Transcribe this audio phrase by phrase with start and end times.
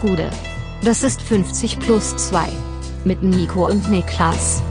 [0.00, 0.30] Gude.
[0.82, 2.48] Das ist 50 plus 2.
[3.04, 4.62] Mit Nico und Niklas.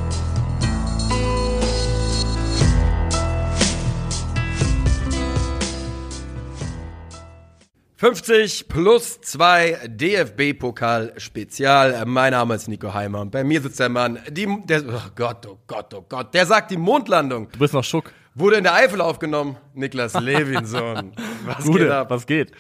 [8.02, 12.06] »50 plus 2 DFB-Pokal-Spezial.
[12.06, 15.46] Mein Name ist Nico Heimer und bei mir sitzt der Mann, die, der, oh Gott,
[15.46, 18.14] oh Gott, oh Gott, der sagt, die Mondlandung Du bist noch Schuck.
[18.40, 19.58] Wurde in der Eifel aufgenommen.
[19.74, 21.12] Niklas Levinson.
[21.46, 22.10] Was geht Gude, ab?
[22.10, 22.52] was geht?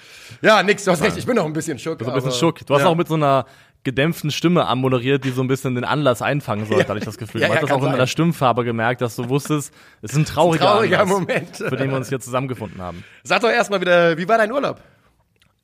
[0.41, 1.97] Ja, nix, du hast recht, ich bin noch ein bisschen schock.
[1.99, 2.65] Du bist ein bisschen Schuck.
[2.65, 2.87] Du hast ja.
[2.87, 3.45] auch mit so einer
[3.83, 6.89] gedämpften Stimme anmoderiert, die so ein bisschen den Anlass einfangen sollte, Ja.
[6.89, 7.41] hatte ich das Gefühl.
[7.41, 7.93] Ja, du hast ja, das kann auch in sein.
[7.93, 11.55] deiner Stimmfarbe gemerkt, dass du wusstest, es ist ein trauriger, trauriger Anlass, Moment.
[11.57, 13.03] für den wir uns hier zusammengefunden haben.
[13.23, 14.81] Sag doch erstmal wieder, wie war dein Urlaub?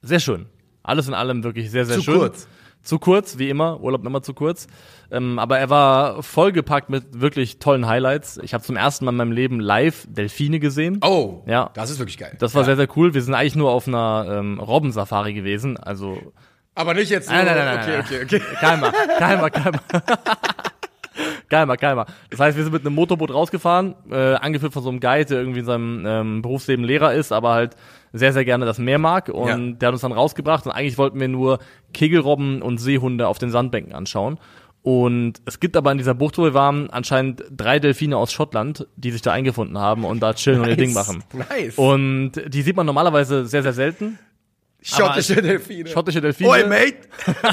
[0.02, 0.46] Sehr schön.
[0.82, 2.20] Alles in allem wirklich sehr, sehr Zu schön.
[2.20, 2.48] kurz.
[2.86, 3.82] Zu kurz, wie immer.
[3.82, 4.68] Urlaub immer zu kurz.
[5.12, 8.40] Ähm, aber er war vollgepackt mit wirklich tollen Highlights.
[8.44, 11.00] Ich habe zum ersten Mal in meinem Leben live Delfine gesehen.
[11.04, 11.72] Oh, Ja.
[11.74, 12.36] das ist wirklich geil.
[12.40, 12.66] Das war ja.
[12.68, 13.14] sehr, sehr cool.
[13.14, 15.78] Wir sind eigentlich nur auf einer ähm, Robbensafari gewesen.
[15.78, 16.18] Also
[16.76, 18.42] Aber nicht jetzt so, Nein, nein, nein, okay, nein, okay, okay.
[18.60, 19.80] Keimer, Keimer, Keimer.
[21.50, 22.06] Keimer, Keimer.
[22.30, 25.38] Das heißt, wir sind mit einem Motorboot rausgefahren, äh, angeführt von so einem Guide, der
[25.40, 27.76] irgendwie in seinem ähm, Berufsleben Lehrer ist, aber halt
[28.18, 29.30] sehr, sehr gerne das Meer mag.
[29.30, 29.58] Und Ja.
[29.58, 31.60] der hat uns dann rausgebracht und eigentlich wollten wir nur
[31.94, 34.40] Kegelrobben und Seehunde auf den Sandbänken anschauen.
[34.82, 38.88] Und es gibt aber in dieser Bucht, wo wir waren, anscheinend drei Delfine aus Schottland,
[38.96, 41.24] die sich da eingefunden haben und da chillen und ihr Ding machen.
[41.34, 41.76] Nice.
[41.76, 44.20] Und die sieht man normalerweise sehr, sehr selten.
[44.84, 45.90] Schottische Delfine.
[45.90, 46.50] Schottische Delfine.
[46.52, 46.94] Oi, mate.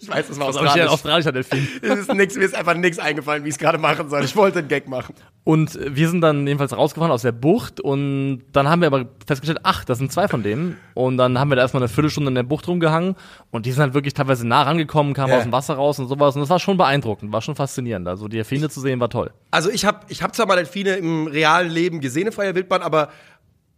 [0.00, 0.92] ich weiß, das war Was habe ich australisch.
[0.92, 1.68] australischer Delfin.
[1.82, 4.24] Es ist nix, mir ist einfach nix eingefallen, wie ich es gerade machen soll.
[4.24, 5.14] Ich wollte einen Gag machen.
[5.44, 9.60] Und wir sind dann jedenfalls rausgefahren aus der Bucht und dann haben wir aber festgestellt,
[9.62, 10.78] ach, das sind zwei von denen.
[10.94, 13.14] Und dann haben wir da erstmal eine Viertelstunde in der Bucht rumgehangen
[13.50, 15.36] und die sind halt wirklich teilweise nah rangekommen, kamen Ja.
[15.36, 16.34] aus dem Wasser raus und sowas.
[16.34, 18.08] Und das war schon beeindruckend, war schon faszinierend.
[18.08, 19.32] Also die Delfine zu sehen war toll.
[19.50, 22.80] Also ich habe ich hab zwar mal Delfine im realen Leben gesehen in freier Wildbahn,
[22.80, 23.10] aber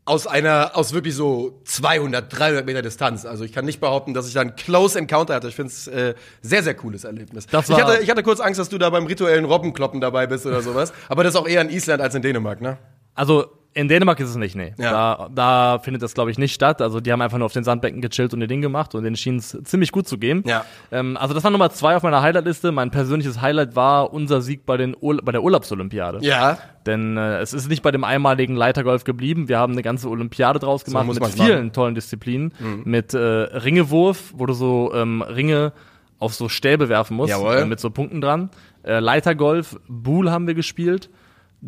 [0.06, 3.26] aus einer, aus wirklich so 200, 300 Meter Distanz.
[3.26, 5.48] Also ich kann nicht behaupten, dass ich da einen Close Encounter hatte.
[5.48, 7.46] Ich finde es äh, sehr, sehr cooles Erlebnis.
[7.48, 10.28] Das ich, war- hatte, ich hatte kurz Angst, dass du da beim rituellen Robbenkloppen dabei
[10.28, 10.92] bist oder sowas.
[11.08, 12.78] Aber das ist auch eher in Island als in Dänemark, ne?
[13.14, 14.72] Also in Dänemark ist es nicht, nee.
[14.78, 14.90] Ja.
[14.90, 16.80] Da, da findet das, glaube ich, nicht statt.
[16.80, 19.16] Also die haben einfach nur auf den Sandbecken gechillt und ihr Ding gemacht und denen
[19.16, 20.42] schien es ziemlich gut zu gehen.
[20.46, 20.64] Ja.
[20.90, 22.72] Ähm, also das war Nummer zwei auf meiner Highlight-Liste.
[22.72, 26.20] Mein persönliches Highlight war unser Sieg bei, den Ur bei der Urlaubsolympiade.
[26.22, 26.56] Ja.
[26.86, 29.46] Denn äh, es ist nicht bei dem einmaligen Leitergolf geblieben.
[29.48, 31.64] Wir haben eine ganze Olympiade draus gemacht muss mit vielen machen.
[31.64, 31.72] Mhm.
[31.74, 32.54] tollen Disziplinen.
[32.84, 35.74] Mit äh, Ringewurf, wo du so ähm, Ringe
[36.18, 38.48] auf so Stäbe werfen musst, äh, mit so Punkten dran.
[38.84, 41.10] Äh, Leitergolf, Buhl haben wir gespielt.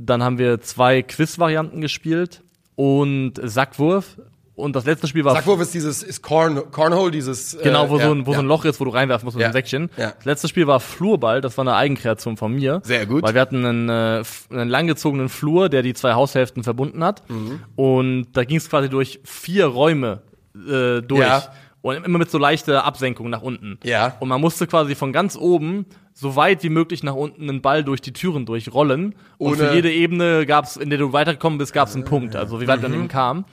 [0.00, 2.42] Dann haben wir zwei Quiz-Varianten gespielt
[2.76, 4.16] und Sackwurf.
[4.54, 7.54] Und das letzte Spiel war Sackwurf ist dieses, ist Corn, Cornhole, dieses.
[7.54, 8.36] äh, Genau, wo, ja, so, ein, wo ja.
[8.38, 9.90] so ein Loch ist, wo du reinwerfen musst mit Ja, einem Säckchen.
[9.96, 10.12] ja.
[10.16, 12.80] Das letzte Spiel war Flurball, das war eine Eigenkreation von mir.
[12.84, 13.22] Sehr gut.
[13.22, 17.28] Weil wir hatten einen, äh, einen langgezogenen Flur, der die zwei Haushälften verbunden hat.
[17.30, 17.60] Mhm.
[17.76, 20.22] Und da ging es quasi durch vier Räume
[20.56, 21.20] äh, durch.
[21.20, 21.44] Ja.
[21.80, 23.78] Und immer mit so leichter Absenkung nach unten.
[23.84, 24.16] Ja.
[24.18, 27.84] Und man musste quasi von ganz oben so weit wie möglich nach unten einen Ball
[27.84, 29.14] durch die Türen durchrollen.
[29.38, 32.34] Und Ohne- für jede Ebene gab's, in der du weitergekommen bist, gab's einen Punkt.
[32.34, 32.96] Also wie weit man Mhm.
[32.98, 33.44] eben kam.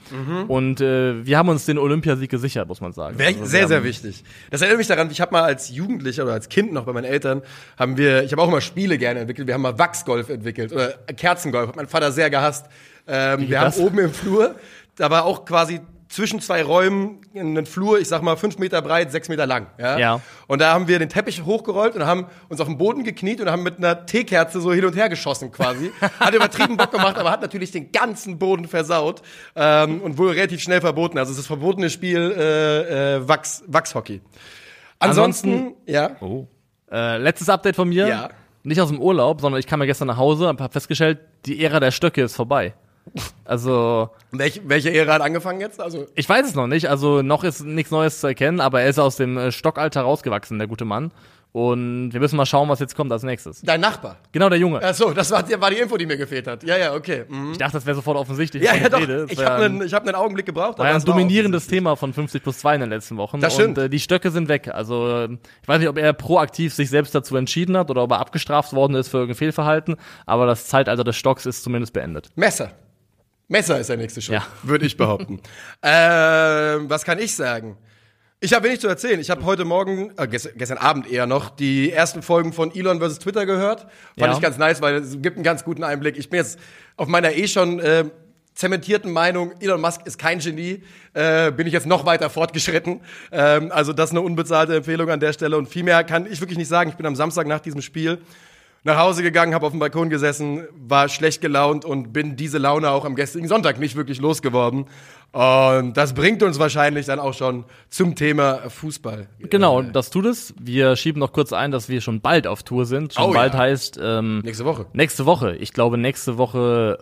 [0.48, 3.16] Und äh, wir haben uns den Olympiasieg gesichert, muss man sagen.
[3.16, 4.24] Sehr, Also sehr, sehr wichtig.
[4.50, 7.04] Das erinnert mich daran, ich habe mal als Jugendlicher oder als Kind noch bei meinen
[7.04, 7.42] Eltern,
[7.78, 10.88] haben wir, ich habe auch immer Spiele gerne entwickelt, wir haben mal Wachsgolf entwickelt oder
[11.16, 12.66] Kerzengolf, hat mein Vater sehr gehasst.
[13.06, 13.78] Ähm, wir haben das?
[13.78, 14.56] oben im Flur,
[14.96, 19.10] da war auch quasi zwischen zwei Räumen einen Flur, ich sag mal fünf Meter breit,
[19.10, 19.66] sechs Meter lang.
[19.78, 19.98] Ja?
[19.98, 20.20] Ja.
[20.46, 23.50] Und da haben wir den Teppich hochgerollt und haben uns auf den Boden gekniet und
[23.50, 25.90] haben mit einer Teekerze so hin und her geschossen quasi.
[26.20, 29.22] Hat übertrieben Bock gemacht, aber hat natürlich den ganzen Boden versaut
[29.54, 31.18] ähm, und wurde relativ schnell verboten.
[31.18, 34.20] Also es ist das verbotene Spiel äh, äh, Wachs, Wachshockey.
[34.98, 36.10] Ansonsten, Ansonsten- ja.
[36.20, 36.46] Oh.
[36.90, 38.06] Äh, letztes Update von mir.
[38.06, 38.30] Ja.
[38.62, 41.62] Nicht aus dem Urlaub, sondern ich kam ja gestern nach Hause und habe festgestellt, die
[41.64, 42.74] Ära der Stöcke ist vorbei.
[43.44, 45.80] Also, Welch, welche Ära hat angefangen jetzt?
[45.80, 46.88] Also ich weiß es noch nicht.
[46.90, 50.58] Also, noch ist nichts Neues zu erkennen, aber er ist aus dem äh, Stockalter rausgewachsen,
[50.58, 51.12] der gute Mann.
[51.52, 53.62] Und wir müssen mal schauen, was jetzt kommt als nächstes.
[53.62, 54.16] dein Nachbar.
[54.32, 54.78] Genau, der Junge.
[54.82, 56.62] Ach so, das war, war die Info, die mir gefehlt hat.
[56.64, 57.24] Ja, ja, okay.
[57.28, 57.52] Mhm.
[57.52, 58.62] Ich dachte, das wäre sofort offensichtlich.
[58.62, 59.00] Ja, ja, doch.
[59.00, 59.24] rede.
[59.30, 60.78] Ich habe ein- einen, ich hab einen Augenblick gebraucht.
[60.78, 63.40] war ein dominierendes Thema von 50 plus 2 in den letzten Wochen.
[63.40, 63.78] Das stimmt.
[63.78, 64.68] Und äh, die Stöcke sind weg.
[64.68, 65.28] Also äh,
[65.62, 68.74] ich weiß nicht, ob er proaktiv sich selbst dazu entschieden hat oder ob er abgestraft
[68.74, 72.28] worden ist für irgendein Fehlverhalten, aber das Zeitalter des Stocks ist zumindest beendet.
[72.34, 72.72] Messer.
[73.48, 74.46] Messer ist der nächste Schritt, Ja.
[74.62, 75.40] würde ich behaupten.
[75.82, 77.76] ähm, was kann ich sagen?
[78.40, 79.18] Ich habe wenig zu erzählen.
[79.18, 83.00] Ich habe heute Morgen, äh, gestern, gestern Abend eher noch, die ersten Folgen von Elon
[83.00, 83.18] vs.
[83.20, 83.82] Twitter gehört.
[83.82, 84.32] Fand Ja.
[84.32, 86.18] ich ganz nice, weil es gibt einen ganz guten Einblick.
[86.18, 86.58] Ich bin jetzt
[86.96, 88.04] auf meiner eh schon äh,
[88.54, 90.82] zementierten Meinung, Elon Musk ist kein Genie,
[91.14, 93.00] äh, bin ich jetzt noch weiter fortgeschritten.
[93.32, 95.56] Ähm, also das ist eine unbezahlte Empfehlung an der Stelle.
[95.56, 96.90] Und viel mehr kann ich wirklich nicht sagen.
[96.90, 98.18] Ich bin am Samstag nach diesem Spiel
[98.86, 102.90] nach Hause gegangen, habe auf dem Balkon gesessen, war schlecht gelaunt und bin diese Laune
[102.90, 104.86] auch am gestrigen Sonntag nicht wirklich losgeworden.
[105.32, 109.26] Und das bringt uns wahrscheinlich dann auch schon zum Thema Fußball.
[109.40, 110.54] Genau, das tut es.
[110.58, 113.12] Wir schieben noch kurz ein, dass wir schon bald auf Tour sind.
[113.12, 113.58] Schon Oh, bald ja.
[113.58, 114.86] heißt ähm, Nächste Woche.
[114.94, 115.56] nächste Woche.
[115.56, 116.98] Ich glaube nächste Woche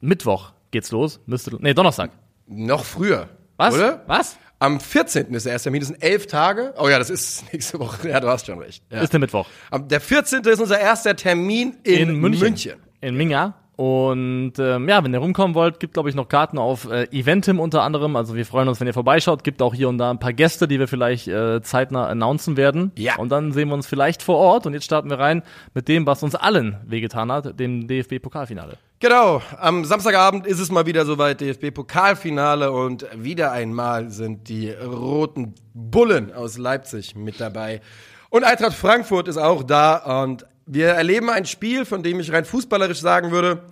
[0.00, 1.20] Mittwoch geht's los.
[1.26, 2.10] Müsste nee Donnerstag.
[2.46, 3.28] Noch früher.
[3.56, 3.74] Was?
[3.74, 4.02] Oder?
[4.06, 4.38] Was?
[4.64, 5.26] Am 14.
[5.34, 6.72] ist der erste Termin, das sind elf Tage.
[6.78, 8.08] Oh ja, das ist nächste Woche.
[8.08, 8.82] Ja, du hast schon recht.
[8.90, 9.00] Ja.
[9.02, 9.46] Ist der Mittwoch.
[9.70, 10.40] Am- Der 14.
[10.44, 12.40] ist unser erster Termin in, in München.
[12.42, 12.72] München.
[13.02, 13.54] In Minga.
[13.76, 17.58] Und ähm, ja, wenn ihr rumkommen wollt, gibt glaube ich noch Karten auf äh, Eventim
[17.58, 18.14] unter anderem.
[18.16, 19.42] Also wir freuen uns, wenn ihr vorbeischaut.
[19.44, 22.92] Gibt auch hier und da ein paar Gäste, die wir vielleicht äh, zeitnah announcen werden.
[22.96, 23.16] Ja.
[23.16, 24.66] Und dann sehen wir uns vielleicht vor Ort.
[24.66, 25.42] Und jetzt starten wir rein
[25.74, 28.78] mit dem, was uns allen wehgetan hat, dem DFB-Pokalfinale.
[29.04, 35.54] Genau, am Samstagabend ist es mal wieder soweit, DFB-Pokalfinale und wieder einmal sind die roten
[35.74, 37.82] Bullen aus Leipzig mit dabei.
[38.30, 42.46] Und Eintracht Frankfurt ist auch da und wir erleben ein Spiel, von dem ich rein
[42.46, 43.64] fußballerisch sagen würde,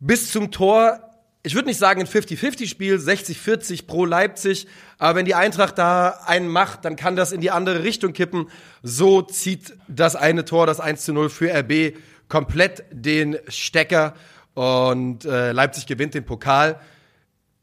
[0.00, 0.98] bis zum Tor,
[1.44, 4.66] ich würde nicht sagen ein 50-50-Spiel, 60-40 pro Leipzig,
[4.98, 8.48] aber wenn die Eintracht da einen macht, dann kann das in die andere Richtung kippen.
[8.82, 11.96] So zieht das eine Tor, das 1 zu 0 für RB,
[12.28, 14.14] komplett den Stecker
[14.54, 16.80] und äh, Leipzig gewinnt den Pokal.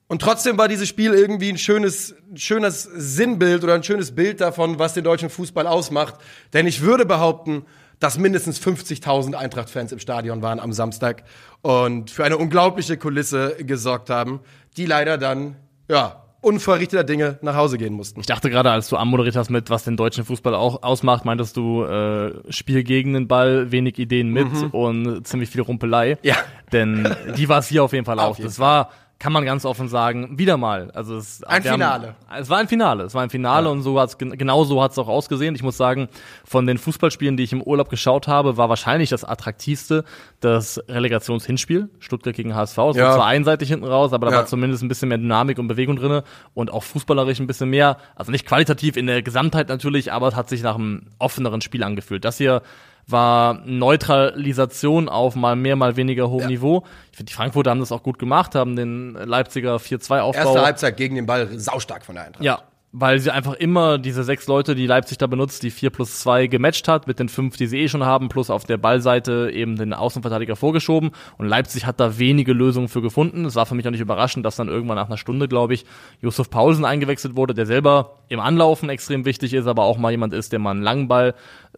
[0.07, 4.77] Und trotzdem war dieses Spiel irgendwie ein schönes, schönes Sinnbild oder ein schönes Bild davon,
[4.77, 6.15] was den deutschen Fußball ausmacht.
[6.53, 7.65] Denn ich würde behaupten,
[7.99, 11.23] dass mindestens 50.000 Eintracht-Fans im Stadion waren am Samstag
[11.61, 14.41] und für eine unglaubliche Kulisse gesorgt haben,
[14.77, 15.55] die leider dann,
[15.89, 18.19] ja, unverrichteter Dinge nach Hause gehen mussten.
[18.19, 21.55] Ich dachte gerade, als du anmoderiert hast mit, was den deutschen Fußball auch ausmacht, meintest
[21.57, 26.15] du äh, Spiel gegen den Ball, wenig Ideen mit und ziemlich viel Rumpelei.
[26.15, 26.17] Mhm.
[26.21, 26.35] Ja.
[26.71, 28.31] Denn die war es hier auf jeden Fall auch.
[28.31, 30.91] Auf jeden das war, kann man ganz offen sagen, wieder mal.
[30.91, 32.15] Also es, Ein wir haben- Finale.
[32.37, 33.03] es war ein Finale.
[33.03, 35.55] Es war ein Finale und so hat's, gen- genau so hat es auch ausgesehen.
[35.55, 36.09] Ich muss sagen,
[36.43, 40.03] von den Fußballspielen, die ich im Urlaub geschaut habe, war wahrscheinlich das attraktivste
[40.41, 41.89] das Relegationshinspiel.
[41.99, 42.77] Stuttgart gegen HSV.
[42.89, 43.05] Es Ja.
[43.07, 44.37] war zwar einseitig hinten raus, aber da Ja.
[44.39, 46.23] war zumindest ein bisschen mehr Dynamik und Bewegung drinne
[46.53, 47.97] und auch fußballerisch ein bisschen mehr.
[48.15, 51.83] Also nicht qualitativ in der Gesamtheit natürlich, aber es hat sich nach einem offeneren Spiel
[51.83, 52.25] angefühlt.
[52.25, 52.61] Das hier
[53.07, 56.47] war Neutralisation auf mal mehr, mal weniger hohem Ja.
[56.47, 56.83] Niveau.
[57.11, 60.41] Ich finde, die Frankfurter haben das auch gut gemacht, haben den Leipziger 4-2-Aufbau.
[60.45, 62.43] Erste Halbzeit gegen den Ball saustark von der Eintracht.
[62.43, 62.59] Ja,
[62.95, 66.45] weil sie einfach immer diese sechs Leute, die Leipzig da benutzt, die vier plus zwei
[66.45, 69.77] gematcht hat, mit den fünf, die sie eh schon haben, plus auf der Ballseite eben
[69.77, 71.09] den Außenverteidiger vorgeschoben.
[71.39, 73.45] Und Leipzig hat da wenige Lösungen für gefunden.
[73.45, 75.85] Es war für mich auch nicht überraschend, dass dann irgendwann nach einer Stunde, glaube ich,
[76.21, 80.35] Josef Paulsen eingewechselt wurde, der selber im Anlaufen extrem wichtig ist, aber auch mal jemand
[80.35, 81.33] ist, der mal einen langen Ball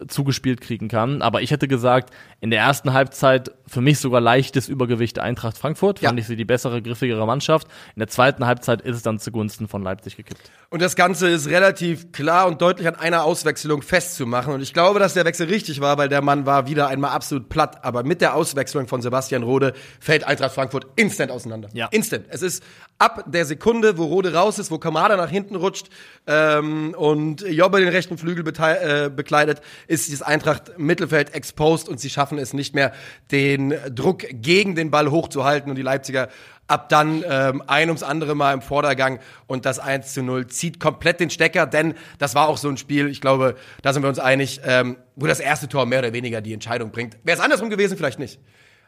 [0.07, 1.21] zugespielt kriegen kann.
[1.21, 5.99] Aber ich hätte gesagt, in der ersten Halbzeit für mich sogar leichtes Übergewicht Eintracht Frankfurt.
[5.99, 6.21] Fand Ja.
[6.21, 7.67] ich sie die bessere, griffigere Mannschaft.
[7.95, 10.51] In der zweiten Halbzeit ist es dann zugunsten von Leipzig gekippt.
[10.69, 14.53] Und das Ganze ist relativ klar und deutlich an einer Auswechslung festzumachen.
[14.53, 17.49] Und ich glaube, dass der Wechsel richtig war, weil der Mann war wieder einmal absolut
[17.49, 17.83] platt.
[17.83, 21.69] Aber mit der Auswechslung von Sebastian Rode fällt Eintracht Frankfurt instant auseinander.
[21.73, 21.87] Ja.
[21.91, 22.25] Instant.
[22.29, 22.63] Es ist
[22.97, 25.87] ab der Sekunde, wo Rode raus ist, wo Kamada nach hinten rutscht
[26.27, 32.09] ähm, und Jobbe den rechten Flügel äh, bekleidet, ist dieses Eintracht Mittelfeld exposed und sie
[32.09, 32.93] schaffen es nicht mehr,
[33.31, 35.69] den Druck gegen den Ball hochzuhalten.
[35.69, 36.29] Und die Leipziger
[36.67, 40.79] ab dann ähm, ein ums andere Mal im Vordergang und das 1 zu 0 zieht
[40.79, 44.09] komplett den Stecker, denn das war auch so ein Spiel, ich glaube, da sind wir
[44.09, 47.17] uns einig, ähm, wo das erste Tor mehr oder weniger die Entscheidung bringt.
[47.23, 48.39] Wäre es andersrum gewesen, vielleicht nicht.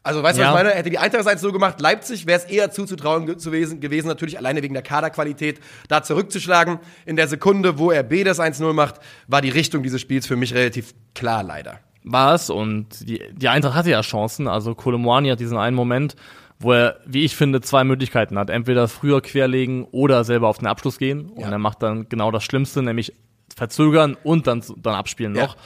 [0.03, 0.53] Also, weißt du, Ja.
[0.53, 0.75] was ich meine?
[0.75, 4.07] Hätte die Eintracht es so gemacht, Leipzig wäre es eher zuzutrauen ge- zu gewesen, gewesen,
[4.07, 5.59] natürlich alleine wegen der Kaderqualität,
[5.89, 6.79] da zurückzuschlagen.
[7.05, 8.95] In der Sekunde, wo RB das 1-0 macht,
[9.27, 11.79] war die Richtung dieses Spiels für mich relativ klar, leider.
[12.09, 14.47] war es und die, die Eintracht hatte ja Chancen.
[14.47, 16.15] Also Kolomoani hat diesen einen Moment,
[16.57, 18.49] wo er, wie ich finde, zwei Möglichkeiten hat.
[18.49, 21.29] Entweder früher querlegen oder selber auf den Abschluss gehen.
[21.31, 21.49] Und Ja.
[21.49, 23.13] er macht dann genau das Schlimmste, nämlich
[23.53, 25.47] verzögern und dann, dann abspielen Ja.
[25.47, 25.57] noch.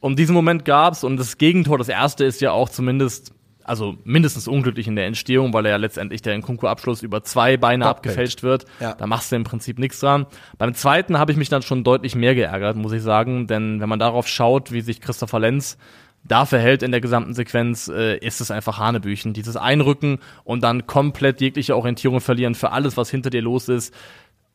[0.00, 3.32] Um diesen Moment gab's und das Gegentor, das erste ist ja auch zumindest,
[3.64, 7.84] also mindestens unglücklich in der Entstehung, weil er ja letztendlich der Nkunku-Abschluss über zwei Beine
[7.84, 7.96] Doppelt.
[7.98, 8.64] abgefälscht wird.
[8.80, 8.94] Ja.
[8.94, 10.26] Da machst du im Prinzip nichts dran.
[10.58, 13.88] Beim zweiten habe ich mich dann schon deutlich mehr geärgert, muss ich sagen, denn wenn
[13.88, 15.78] man darauf schaut, wie sich Christopher Lenz
[16.24, 19.32] da verhält in der gesamten Sequenz, äh, ist es einfach Hanebüchen.
[19.32, 23.92] Dieses Einrücken und dann komplett jegliche Orientierung verlieren für alles, was hinter dir los ist.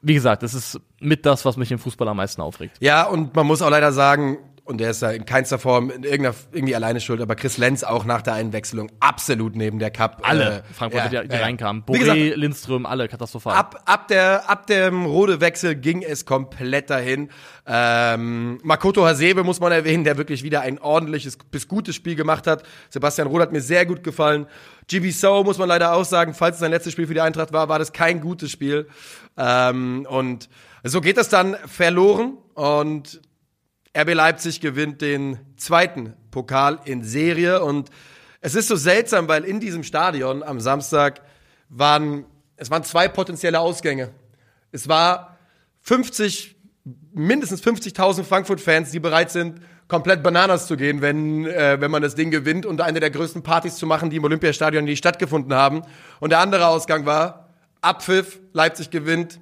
[0.01, 2.77] Wie gesagt, das ist mit das, was mich im Fußball am meisten aufregt.
[2.79, 4.37] Ja, und man muss auch leider sagen,
[4.67, 7.83] und der ist da in keinster Form in irgendeiner, irgendwie alleine schuld, aber Chris Lenz
[7.83, 10.21] auch nach der Einwechslung absolut neben der Cup.
[10.23, 11.83] Alle äh, Frankfurter, ja, die, die ja, reinkamen.
[11.87, 13.55] Wie gesagt, Boré, Lindström, alle katastrophal.
[13.55, 17.29] Ab, ab, der, ab dem Rode-Wechsel ging es komplett dahin.
[17.65, 22.45] Ähm, Makoto Hasebe muss man erwähnen, der wirklich wieder ein ordentliches bis gutes Spiel gemacht
[22.45, 22.63] hat.
[22.89, 24.47] Sebastian Rode hat mir sehr gut gefallen.
[24.87, 27.53] GB So muss man leider auch sagen, falls es sein letztes Spiel für die Eintracht
[27.53, 28.87] war, war das kein gutes Spiel.
[29.37, 30.49] Ähm, und
[30.83, 33.21] so geht es dann verloren und
[33.95, 37.89] RB Leipzig gewinnt den zweiten Pokal in Serie und
[38.41, 41.21] es ist so seltsam, weil in diesem Stadion am Samstag
[41.69, 42.25] waren,
[42.55, 44.11] es waren zwei potenzielle Ausgänge.
[44.71, 45.37] Es war
[45.81, 46.55] 50,
[47.13, 52.15] mindestens 50.000 Frankfurt-Fans, die bereit sind, komplett Bananas zu gehen, wenn, äh, wenn man das
[52.15, 55.81] Ding gewinnt und eine der größten Partys zu machen, die im Olympiastadion nie stattgefunden haben.
[56.19, 57.49] Und der andere Ausgang war,
[57.81, 59.39] Abpfiff, Leipzig gewinnt,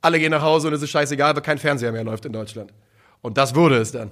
[0.00, 2.72] alle gehen nach Hause und es ist scheißegal, weil kein Fernseher mehr läuft in Deutschland.
[3.22, 4.10] Und das wurde es dann.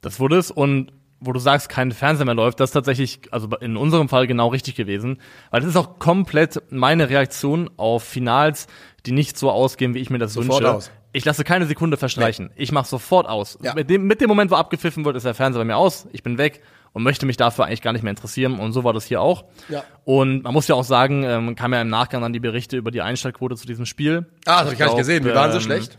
[0.00, 3.48] Das wurde es und wo du sagst, kein Fernseher mehr läuft, das ist tatsächlich, also
[3.60, 5.20] in unserem Fall genau richtig gewesen.
[5.50, 8.66] Weil das ist auch komplett meine Reaktion auf Finals,
[9.04, 10.74] die nicht so ausgehen, wie ich mir das Sofort wünsche.
[10.74, 10.90] aus.
[11.12, 12.50] Ich lasse keine Sekunde verstreichen.
[12.56, 13.58] Ich mache sofort aus.
[13.60, 13.74] Ja.
[13.74, 16.06] Mit, dem, mit dem Moment, wo abgepfiffen wird, ist der Fernseher bei mir aus.
[16.12, 16.62] Ich bin weg
[16.92, 18.58] und möchte mich dafür eigentlich gar nicht mehr interessieren.
[18.58, 19.44] Und so war das hier auch.
[19.68, 19.82] Ja.
[20.04, 22.92] Und man muss ja auch sagen, ähm, kam ja im Nachgang dann die Berichte über
[22.92, 24.26] die Einschaltquote zu diesem Spiel.
[24.46, 25.24] Ah, das habe ich gar nicht gesehen.
[25.24, 25.98] Wie waren sie ähm, schlecht?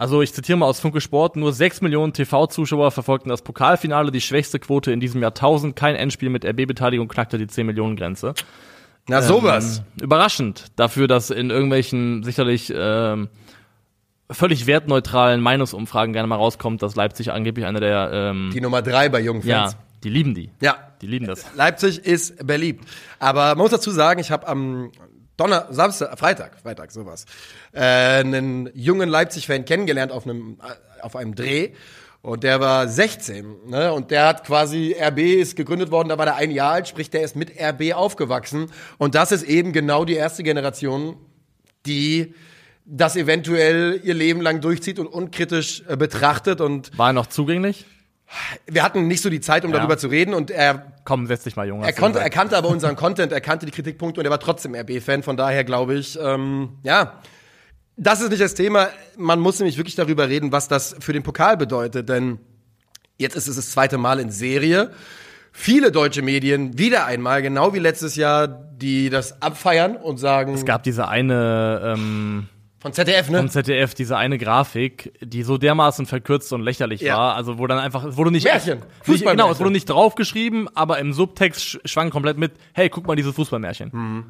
[0.00, 4.22] Also ich zitiere mal aus Funke Sport, nur 6 Millionen TV-Zuschauer verfolgten das Pokalfinale, die
[4.22, 5.76] schwächste Quote in diesem Jahrtausend.
[5.76, 8.32] Kein Endspiel mit RB-Beteiligung knackte die 10 Millionen Grenze.
[9.08, 9.82] Na, sowas.
[9.98, 13.28] Ähm, überraschend dafür, dass in irgendwelchen sicherlich ähm,
[14.30, 19.10] völlig wertneutralen Meinungsumfragen gerne mal rauskommt, dass Leipzig angeblich eine der ähm, Die Nummer drei
[19.10, 19.76] bei jungen ja, Fans.
[20.02, 20.50] die lieben die.
[20.62, 20.78] Ja.
[21.02, 21.44] Die lieben das.
[21.56, 22.86] Leipzig ist beliebt.
[23.18, 24.92] Aber man muss dazu sagen, ich habe am
[25.40, 27.24] Donner, Samstag, Freitag, Freitag, sowas,
[27.72, 31.70] äh, einen jungen Leipzig-Fan kennengelernt auf einem, äh, auf einem Dreh.
[32.20, 33.90] Und der war 16, ne?
[33.94, 37.08] Und der hat quasi, RB ist gegründet worden, da war der ein Jahr alt, sprich,
[37.08, 38.70] der ist mit RB aufgewachsen.
[38.98, 41.16] Und das ist eben genau die erste Generation,
[41.86, 42.34] die
[42.84, 46.60] das eventuell ihr Leben lang durchzieht und unkritisch äh, betrachtet.
[46.60, 47.86] Und War er noch zugänglich?
[48.66, 49.78] Wir hatten nicht so die Zeit, um Ja.
[49.78, 50.34] darüber zu reden.
[50.34, 51.86] Und er Komm, setz dich mal, Junge.
[51.86, 54.74] er, konnte, er kannte aber unseren Content, er kannte die Kritikpunkte und er war trotzdem
[54.74, 55.22] RB-Fan.
[55.22, 57.20] Von daher glaube ich, ähm, ja,
[57.96, 58.88] das ist nicht das Thema.
[59.16, 62.08] Man muss nämlich wirklich darüber reden, was das für den Pokal bedeutet.
[62.08, 62.38] Denn
[63.18, 64.90] jetzt ist es das zweite Mal in Serie.
[65.52, 70.64] Viele deutsche Medien wieder einmal, genau wie letztes Jahr, die das abfeiern und sagen, Es
[70.64, 72.48] gab diese eine ähm,
[72.80, 73.38] von ZDF, ne?
[73.38, 77.16] vom ZDF, diese eine Grafik, die so dermaßen verkürzt und lächerlich Ja.
[77.16, 77.34] war.
[77.36, 78.80] Also wo dann einfach, es wurde nicht Märchen.
[79.02, 79.36] Fußballmärchen.
[79.36, 83.16] genau, es wurde nicht draufgeschrieben, aber im Subtext sch- schwang komplett mit, hey, guck mal
[83.16, 83.92] dieses Fußballmärchen.
[83.92, 84.24] Hm.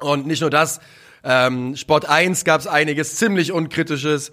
[0.00, 0.80] Und nicht nur das,
[1.24, 4.30] ähm, Sport 1 gab es einiges ziemlich unkritisches.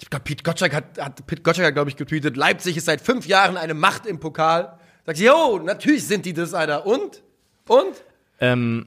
[0.00, 3.00] Ich glaube, Pete Gottschalk hat, hat Pete Gottschalk hat, glaube ich, getweetet, Leipzig ist seit
[3.00, 4.78] fünf Jahren eine Macht im Pokal.
[5.06, 6.84] Sagt, jo, natürlich sind die das, Alter.
[6.86, 7.22] Und?
[7.68, 7.94] Und?
[8.40, 8.86] Ähm,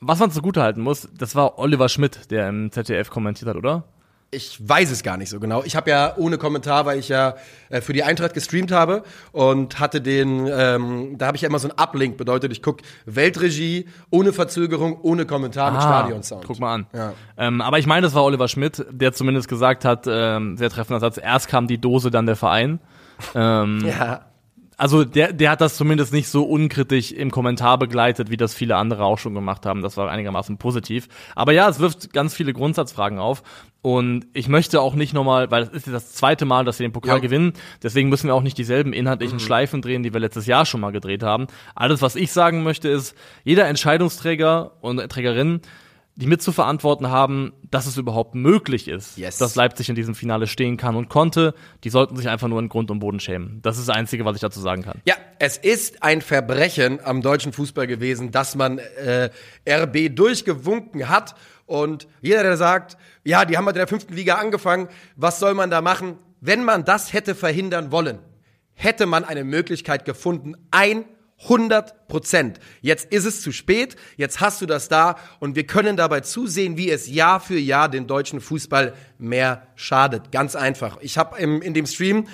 [0.00, 3.84] was man zugutehalten muss, das war Oliver Schmidt, der im ZDF kommentiert hat, oder?
[4.30, 5.62] Ich weiß es gar nicht so genau.
[5.64, 7.36] Ich habe ja ohne Kommentar, weil ich ja
[7.70, 9.02] äh, für die Eintracht gestreamt habe
[9.32, 12.80] und hatte den, ähm, da habe ich ja immer so einen Uplink, bedeutet, ich guck
[13.06, 16.44] Weltregie ohne Verzögerung, ohne Kommentar mit Stadionsound.
[16.44, 16.86] Ah, Guck mal an.
[16.92, 17.14] Ja.
[17.38, 21.00] Ähm, aber ich meine, das war Oliver Schmidt, der zumindest gesagt hat, ähm, sehr treffender
[21.00, 22.80] Satz, erst kam die Dose, dann der Verein.
[23.34, 24.27] Ähm, Ja.
[24.78, 28.76] Also der, der hat das zumindest nicht so unkritisch im Kommentar begleitet, wie das viele
[28.76, 29.82] andere auch schon gemacht haben.
[29.82, 31.08] Das war einigermaßen positiv.
[31.34, 33.42] Aber ja, es wirft ganz viele Grundsatzfragen auf.
[33.82, 36.92] Und ich möchte auch nicht nochmal, weil es ist das zweite Mal, dass wir den
[36.92, 37.20] Pokal Ja.
[37.20, 37.54] gewinnen.
[37.82, 40.92] Deswegen müssen wir auch nicht dieselben inhaltlichen Schleifen drehen, die wir letztes Jahr schon mal
[40.92, 41.48] gedreht haben.
[41.74, 45.60] Alles, was ich sagen möchte, ist, jeder Entscheidungsträger und Trägerin,
[46.20, 49.38] die mitzuverantworten haben, dass es überhaupt möglich ist, Yes.
[49.38, 52.68] dass Leipzig in diesem Finale stehen kann und konnte, die sollten sich einfach nur in
[52.68, 53.60] Grund und Boden schämen.
[53.62, 55.00] Das ist das Einzige, was ich dazu sagen kann.
[55.06, 59.30] Ja, es ist ein Verbrechen am deutschen Fußball gewesen, dass man äh,
[59.68, 61.36] RB durchgewunken hat.
[61.66, 65.54] Und jeder, der sagt, ja, die haben halt in der fünften Liga angefangen, was soll
[65.54, 66.18] man da machen?
[66.40, 68.18] Wenn man das hätte verhindern wollen,
[68.74, 70.54] hätte man eine Möglichkeit gefunden,
[71.42, 72.58] 100 Prozent.
[72.80, 76.76] Jetzt ist es zu spät, jetzt hast du das da und wir können dabei zusehen,
[76.76, 80.32] wie es Jahr für Jahr den deutschen Fußball mehr schadet.
[80.32, 80.98] Ganz einfach.
[81.00, 82.26] Ich habe in dem Stream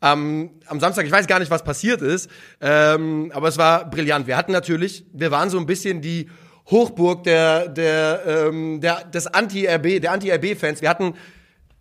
[0.00, 4.26] am, am Samstag, ich weiß gar nicht, was passiert ist, ähm, aber es war brillant.
[4.26, 6.28] Wir hatten natürlich, wir waren so ein bisschen die
[6.70, 10.82] Hochburg der, der, ähm, der, des Anti-RB, der Anti-RB-Fans.
[10.82, 11.14] Wir hatten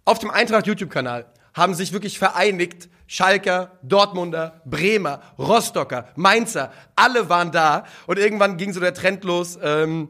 [0.06, 1.26] auf dem Eintracht YouTube-Kanal
[1.60, 2.90] haben sich wirklich vereinigt.
[3.08, 7.86] Schalker, Dortmunder, Bremer, Rostocker, Mainzer, alle waren da.
[8.06, 9.58] Und irgendwann ging so der Trend los.
[9.64, 10.10] Ähm,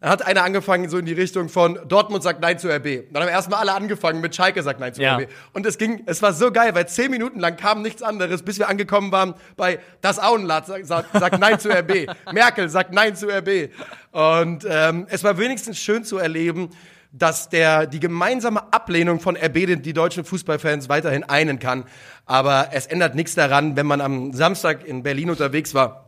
[0.00, 3.12] dann hat einer angefangen so in die Richtung von Dortmund sagt Nein zu RB.
[3.12, 5.16] Dann haben erstmal alle angefangen mit Schalke sagt Nein zu Ja.
[5.16, 5.28] RB.
[5.52, 8.58] Und es ging, es war so geil, weil zehn Minuten lang kam nichts anderes, bis
[8.58, 12.10] wir angekommen waren bei das Auenland sagt, sagt, Nein zu RB.
[12.32, 13.70] Merkel sagt Nein zu RB.
[14.10, 16.70] Und ähm, es war wenigstens schön zu erleben,
[17.12, 21.84] dass der die gemeinsame Ablehnung von RB die deutschen Fußballfans weiterhin einen kann.
[22.24, 26.06] Aber es ändert nichts daran, wenn man am Samstag in Berlin unterwegs war,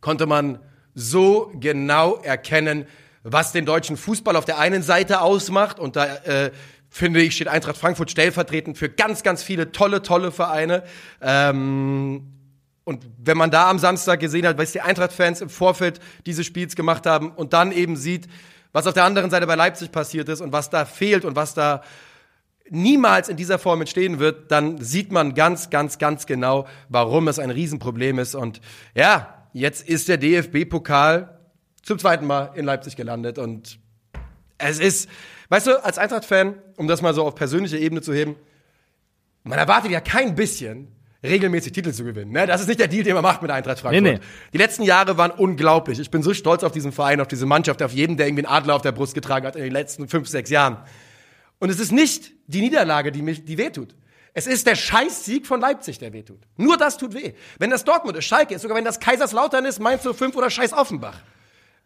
[0.00, 0.60] konnte man
[0.94, 2.86] so genau erkennen,
[3.24, 6.50] was den deutschen Fußball auf der einen Seite ausmacht und da äh,
[6.90, 10.84] finde ich, steht Eintracht Frankfurt stellvertretend für ganz, ganz viele tolle, tolle Vereine.
[11.20, 12.30] Ähm,
[12.84, 16.76] und wenn man da am Samstag gesehen hat, was die Eintracht-Fans im Vorfeld dieses Spiels
[16.76, 18.28] gemacht haben und dann eben sieht,
[18.74, 21.54] was auf der anderen Seite bei Leipzig passiert ist und was da fehlt und was
[21.54, 21.82] da
[22.68, 27.38] niemals in dieser Form entstehen wird, dann sieht man ganz, ganz, ganz genau, warum es
[27.38, 28.34] ein Riesenproblem ist.
[28.34, 28.60] Und
[28.94, 31.38] ja, jetzt ist der DFB-Pokal
[31.82, 33.78] zum zweiten Mal in Leipzig gelandet und
[34.58, 35.08] es ist,
[35.50, 38.34] weißt du, als Eintracht-Fan, um das mal so auf persönliche Ebene zu heben,
[39.44, 40.88] man erwartet ja kein bisschen,
[41.24, 42.30] regelmäßig Titel zu gewinnen.
[42.30, 42.46] Ne?
[42.46, 44.02] Das ist nicht der Deal, den man macht mit Eintracht Frankfurt.
[44.02, 44.20] Nee, nee.
[44.52, 45.98] Die letzten Jahre waren unglaublich.
[45.98, 48.54] Ich bin so stolz auf diesen Verein, auf diese Mannschaft, auf jeden, der irgendwie einen
[48.54, 50.76] Adler auf der Brust getragen hat in den letzten fünf, sechs Jahren.
[51.58, 53.94] Und es ist nicht die Niederlage, die mich, die wehtut.
[54.34, 56.40] Es ist der Scheißsieg von Leipzig, der wehtut.
[56.56, 57.32] Nur das tut weh.
[57.58, 60.72] Wenn das Dortmund ist, Schalke ist, sogar wenn das Kaiserslautern ist, du fünf oder Scheiß
[60.72, 61.20] Offenbach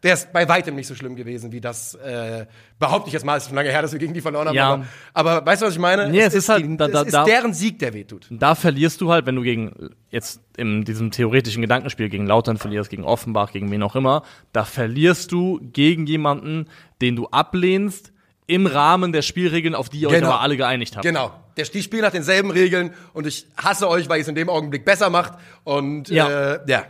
[0.01, 2.45] wäre es bei weitem nicht so schlimm gewesen, wie das, äh,
[2.77, 4.55] behaupte ich jetzt mal, es ist schon lange her, dass wir gegen die verloren haben.
[4.55, 4.85] Ja.
[5.13, 6.09] Aber, aber weißt du, was ich meine?
[6.09, 8.27] Nee, es, es ist, halt, die, da, da, es ist da, deren Sieg, der wehtut.
[8.29, 12.89] Da verlierst du halt, wenn du gegen, jetzt in diesem theoretischen Gedankenspiel gegen Lautern verlierst,
[12.89, 16.67] gegen Offenbach, gegen wen auch immer, da verlierst du gegen jemanden,
[17.01, 18.13] den du ablehnst,
[18.47, 20.27] im Rahmen der Spielregeln, auf die ihr genau.
[20.27, 21.05] euch aber alle geeinigt habt.
[21.05, 21.31] Genau.
[21.55, 24.49] Der, die spielen nach denselben Regeln und ich hasse euch, weil ihr es in dem
[24.49, 25.33] Augenblick besser macht.
[25.65, 26.55] Und ja.
[26.55, 26.85] Äh, ja.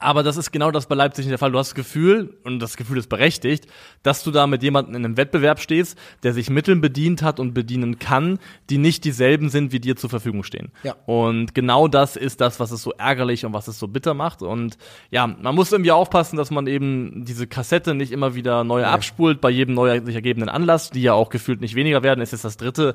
[0.00, 1.52] Aber das ist genau das bei Leipzig nicht der Fall.
[1.52, 3.66] Du hast das Gefühl, und das Gefühl ist berechtigt,
[4.02, 7.54] dass du da mit jemandem in einem Wettbewerb stehst, der sich Mitteln bedient hat und
[7.54, 8.38] bedienen kann,
[8.70, 10.70] die nicht dieselben sind, wie dir zur Verfügung stehen.
[10.82, 10.94] Ja.
[11.06, 14.42] Und genau das ist das, was es so ärgerlich und was es so bitter macht.
[14.42, 14.78] Und
[15.10, 18.90] ja, man muss irgendwie aufpassen, dass man eben diese Kassette nicht immer wieder neu ja.
[18.90, 22.20] abspult bei jedem neu sich ergebenden Anlass, die ja auch gefühlt nicht weniger werden.
[22.20, 22.94] Es ist das dritte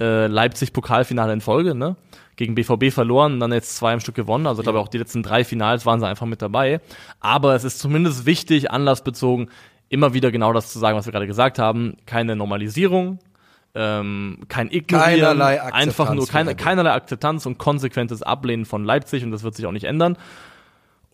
[0.00, 1.96] äh, Leipzig-Pokalfinale in Folge, ne?
[2.36, 4.46] Gegen BVB verloren, dann jetzt zwei im Stück gewonnen.
[4.46, 6.80] Also ich glaube auch die letzten drei Finals waren sie einfach mit dabei.
[7.20, 9.50] Aber es ist zumindest wichtig, anlassbezogen,
[9.88, 11.96] immer wieder genau das zu sagen, was wir gerade gesagt haben.
[12.06, 13.20] Keine Normalisierung,
[13.74, 19.42] ähm, kein Ignorieren, einfach nur keine, keinerlei Akzeptanz und konsequentes Ablehnen von Leipzig und das
[19.42, 20.16] wird sich auch nicht ändern.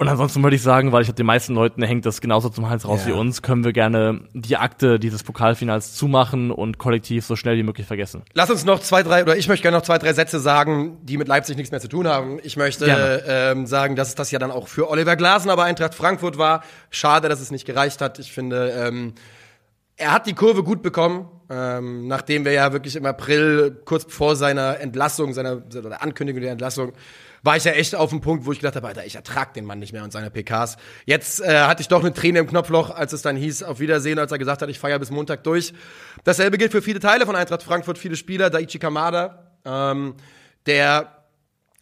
[0.01, 2.89] Und ansonsten würde ich sagen, weil ich den meisten Leuten hängt das genauso zum Hals
[2.89, 3.09] raus ja.
[3.09, 7.63] wie uns, können wir gerne die Akte dieses Pokalfinals zumachen und kollektiv so schnell wie
[7.63, 8.23] möglich vergessen.
[8.33, 11.19] Lass uns noch zwei, drei, oder ich möchte gerne noch zwei, drei Sätze sagen, die
[11.19, 12.39] mit Leipzig nichts mehr zu tun haben.
[12.43, 15.95] Ich möchte ähm, sagen, dass es das ja dann auch für Oliver Glasen, aber Eintracht
[15.95, 16.63] Frankfurt war.
[16.89, 18.19] Schade, dass es nicht gereicht hat.
[18.19, 19.13] Ich finde, ähm,
[19.99, 24.35] er hat die Kurve gut bekommen, ähm, nachdem wir ja wirklich im April, kurz vor
[24.35, 26.95] seiner Entlassung, seiner, seiner Ankündigung der Entlassung,
[27.43, 29.65] war ich ja echt auf dem Punkt, wo ich gedacht habe, Alter, ich ertrag den
[29.65, 30.77] Mann nicht mehr und seine PKs.
[31.07, 34.19] Jetzt äh, hatte ich doch eine Träne im Knopfloch, als es dann hieß, auf Wiedersehen,
[34.19, 35.73] als er gesagt hat, ich feiere bis Montag durch.
[36.25, 40.15] Dasselbe gilt für viele Teile von Eintracht Frankfurt, viele Spieler, Daichi Kamada, ähm,
[40.67, 41.25] der,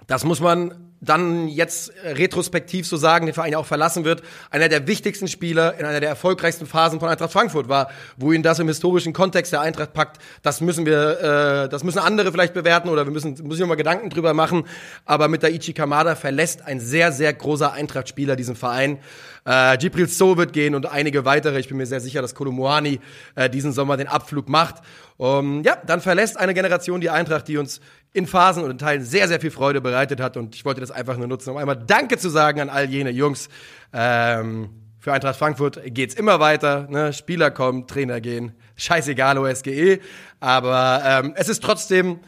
[0.06, 4.86] das muss man dann jetzt retrospektiv so sagen, den Verein auch verlassen wird, einer der
[4.86, 8.68] wichtigsten Spieler in einer der erfolgreichsten Phasen von Eintracht Frankfurt war, wo ihn das im
[8.68, 13.04] historischen Kontext der Eintracht packt, das müssen wir, äh, das müssen andere vielleicht bewerten oder
[13.04, 14.64] wir müssen, müssen wir mal Gedanken drüber machen.
[15.04, 18.98] Aber mit Daichi Kamada verlässt ein sehr, sehr großer Eintracht-Spieler diesen Verein.
[19.44, 21.58] Äh, Gibril So wird gehen und einige weitere.
[21.58, 23.00] Ich bin mir sehr sicher, dass Kolomoani
[23.34, 24.76] äh, diesen Sommer den Abflug macht.
[25.16, 27.80] Um, ja, dann verlässt eine Generation die Eintracht, die uns
[28.12, 30.36] in Phasen und in Teilen sehr, sehr viel Freude bereitet hat.
[30.36, 33.10] Und ich wollte das einfach nur nutzen, um einmal Danke zu sagen an all jene
[33.10, 33.48] Jungs.
[33.92, 36.86] Ähm, für Eintracht Frankfurt geht's immer weiter.
[36.90, 37.12] Ne?
[37.12, 38.52] Spieler kommen, Trainer gehen.
[38.76, 40.00] Scheißegal, OSGE.
[40.40, 42.18] Aber ähm, es ist trotzdem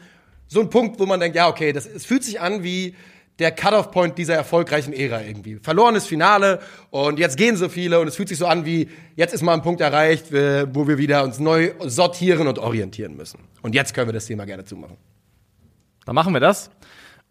[0.47, 2.95] so ein Punkt, wo man denkt, ja, okay, das, es fühlt sich an wie
[3.39, 5.59] der Cut-off-Point dieser erfolgreichen Ära irgendwie.
[5.61, 6.59] Verlorenes Finale
[6.91, 9.53] und jetzt gehen so viele und es fühlt sich so an wie, jetzt ist mal
[9.53, 13.39] ein Punkt erreicht, wo wir wieder uns neu sortieren und orientieren müssen.
[13.61, 14.97] Und jetzt können wir das Thema gerne zumachen.
[16.05, 16.71] Dann machen wir das.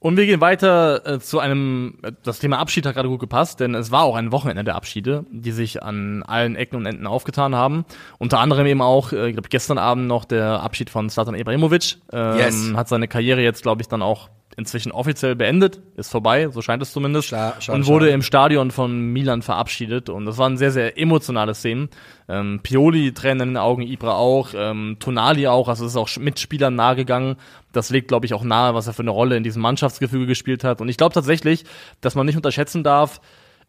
[0.00, 3.74] Und wir gehen weiter äh, zu einem, das Thema Abschied hat gerade gut gepasst, denn
[3.74, 7.54] es war auch ein Wochenende der Abschiede, die sich an allen Ecken und Enden aufgetan
[7.54, 7.84] haben.
[8.18, 11.98] Unter anderem eben auch, äh, ich glaube gestern Abend noch der Abschied von Slatan Ibrahimovic.
[12.12, 12.72] Ähm, yes.
[12.74, 16.82] Hat seine Karriere jetzt, glaube ich, dann auch inzwischen offiziell beendet, ist vorbei, so scheint
[16.82, 17.28] es zumindest.
[17.28, 20.08] Schla und wurde im Stadion von Milan verabschiedet.
[20.08, 21.88] Und das waren sehr, sehr emotionale Szenen.
[22.28, 26.08] Ähm, Pioli, Tränen in den Augen, Ibra auch, ähm, Tonali auch, also es ist auch
[26.18, 27.36] Mitspielern nahegegangen.
[27.72, 30.64] Das legt, glaube ich, auch nahe, was er für eine Rolle in diesem Mannschaftsgefüge gespielt
[30.64, 30.80] hat.
[30.80, 31.64] Und ich glaube tatsächlich,
[32.00, 33.20] dass man nicht unterschätzen darf,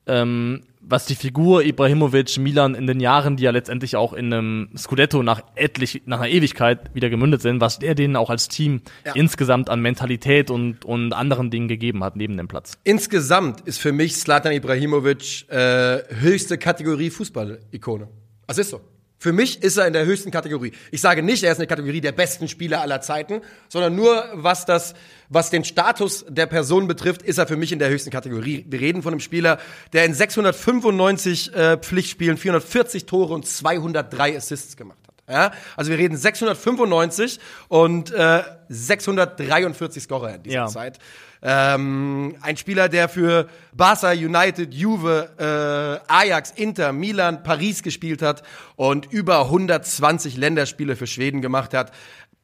[0.08, 4.70] ähm, was die Figur Ibrahimovic Milan in den Jahren, die ja letztendlich auch in einem
[4.76, 8.82] Scudetto nach etlich, nach einer Ewigkeit wieder gemündet sind, was der denen auch als Team
[9.06, 9.14] ja.
[9.14, 12.74] insgesamt an Mentalität und, und anderen Dingen gegeben hat neben dem Platz.
[12.84, 18.08] Insgesamt ist für mich Slatan Ibrahimovic äh, höchste Kategorie Fußball-Ikone.
[18.48, 18.82] Das ist so.
[19.22, 20.72] Für mich ist er in der höchsten Kategorie.
[20.90, 24.26] Ich sage nicht, er ist in der Kategorie der besten Spieler aller Zeiten, sondern nur
[24.34, 24.96] was das,
[25.30, 28.66] was den Status der Person betrifft, ist er für mich in der höchsten Kategorie.
[28.68, 29.60] Wir reden von einem Spieler,
[29.94, 35.14] der in 695 äh, Pflichtspielen 440 Tore und 203 Assists gemacht hat.
[35.30, 35.52] Ja?
[35.78, 40.66] Also wir reden 695 und äh, 643 Scorer in dieser Ja.
[40.66, 40.98] Zeit.
[41.44, 48.44] Ähm, ein Spieler, der für Barca, United, Juve, äh, Ajax, Inter, Milan, Paris gespielt hat
[48.76, 51.92] und über 120 Länderspiele für Schweden gemacht hat.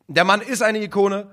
[0.07, 1.27] Der Mann ist eine Ikone.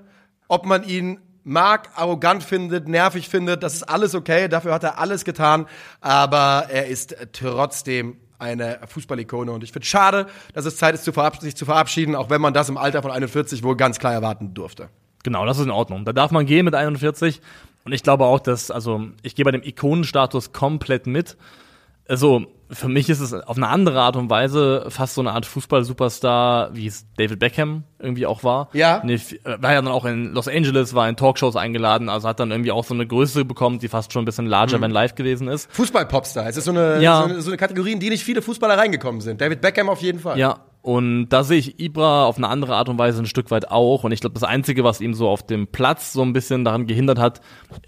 [0.47, 4.47] Ob man ihn mag, arrogant findet, nervig findet, das ist alles okay.
[4.47, 5.65] Dafür hat er alles getan.
[6.01, 9.51] Aber er ist trotzdem eine Fußballikone.
[9.51, 12.69] Und ich finde schade, dass es Zeit ist, sich zu verabschieden, auch wenn man das
[12.69, 14.89] im Alter von 41 wohl ganz klar erwarten durfte.
[15.25, 16.05] Genau, das ist in Ordnung.
[16.05, 17.41] Da darf man gehen mit 41.
[17.83, 21.35] Und ich glaube auch, dass, also, ich gehe bei dem Ikonenstatus komplett mit.
[22.07, 25.47] Also, für mich ist es auf eine andere Art und Weise fast so eine Art
[25.47, 28.69] Fußball-Superstar, wie es David Beckham irgendwie auch war.
[28.73, 29.01] Ja.
[29.03, 29.19] Nee, äh,
[29.59, 32.71] war ja dann auch in Los Angeles, war in Talkshows eingeladen, also hat dann irgendwie
[32.71, 35.71] auch so eine Größe bekommen, die fast schon ein bisschen larger than life gewesen ist.
[35.73, 36.47] Fußball-Popstar.
[36.47, 37.19] Es ist so eine, Ja.
[37.21, 39.41] so, eine, so eine Kategorie, in die nicht viele Fußballer reingekommen sind.
[39.41, 40.37] David Beckham auf jeden Fall.
[40.39, 43.71] Ja, und da sehe ich Ibra auf eine andere Art und Weise ein Stück weit
[43.71, 44.03] auch.
[44.03, 46.85] Und ich glaube, das Einzige, was ihm so auf dem Platz so ein bisschen daran
[46.85, 47.41] gehindert hat,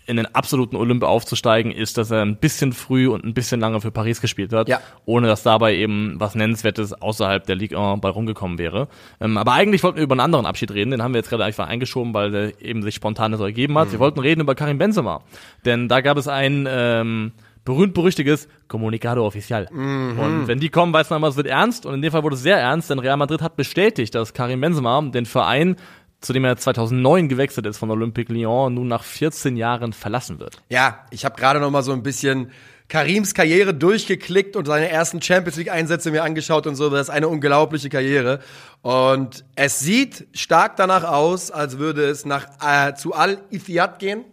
[0.07, 3.81] in den absoluten Olymp aufzusteigen, ist, dass er ein bisschen früh und ein bisschen lange
[3.81, 4.79] für Paris gespielt hat, Ja.
[5.05, 8.87] ohne dass dabei eben was Nennenswertes außerhalb der Ligue 1 bei rumgekommen wäre.
[9.21, 11.45] Ähm, aber eigentlich wollten wir über einen anderen Abschied reden, den haben wir jetzt gerade
[11.45, 13.91] einfach eingeschoben, weil der eben sich spontan so ergeben hat.
[13.91, 15.21] Wir wollten reden über Karim Benzema,
[15.65, 17.31] denn da gab es ein ähm,
[17.67, 19.67] berühmt-berüchtiges Comunicado Oficial.
[19.71, 21.85] Und wenn die kommen, weiß man immer, es wird ernst.
[21.85, 24.61] Und in dem Fall wurde es sehr ernst, denn Real Madrid hat bestätigt, dass Karim
[24.61, 25.75] Benzema den Verein,
[26.21, 30.61] zu dem er 2009 gewechselt ist von Olympique Lyon, nun nach 14 Jahren verlassen wird.
[30.69, 32.51] Ja, ich habe gerade noch mal so ein bisschen
[32.87, 36.89] Karims Karriere durchgeklickt und seine ersten Champions League Einsätze mir angeschaut und so.
[36.89, 38.39] Das ist eine unglaubliche Karriere
[38.81, 44.23] und es sieht stark danach aus, als würde es nach äh, zu Al Ittihad gehen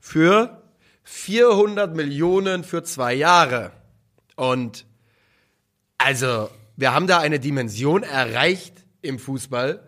[0.00, 0.59] für
[1.12, 3.72] 400 Millionen für zwei Jahre.
[4.36, 4.86] Und
[5.98, 9.82] also, wir haben da eine Dimension erreicht im Fußball.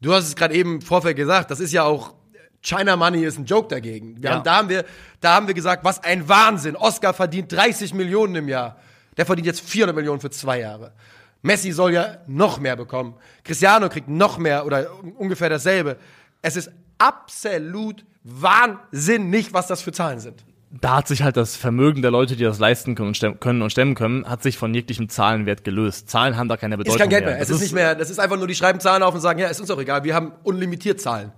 [0.00, 2.14] Du hast es gerade eben im Vorfeld gesagt, das ist ja auch
[2.62, 4.16] China Money ist ein Joke dagegen.
[4.22, 4.36] Wir Ja.
[4.36, 4.84] haben, da, haben wir,
[5.20, 6.76] da haben wir gesagt, was ein Wahnsinn.
[6.76, 8.78] Oscar verdient 30 Millionen im Jahr.
[9.18, 10.94] Der verdient jetzt 400 Millionen für zwei Jahre.
[11.42, 13.14] Messi soll ja noch mehr bekommen.
[13.44, 15.98] Cristiano kriegt noch mehr oder ungefähr dasselbe.
[16.40, 20.42] Es ist absolut wahnsinnig, was das für Zahlen sind.
[20.80, 23.62] Da hat sich halt das Vermögen der Leute, die das leisten können und stemmen können,
[23.62, 26.10] und stemmen können hat sich von jeglichem Zahlenwert gelöst.
[26.10, 27.34] Zahlen haben da keine Bedeutung Ist kein Geld mehr.
[27.34, 27.42] mehr.
[27.42, 29.38] Es Das ist nicht mehr, das ist einfach nur, die schreiben Zahlen auf und sagen,
[29.38, 31.32] ja, ist uns auch egal, wir haben unlimitiert Zahlen.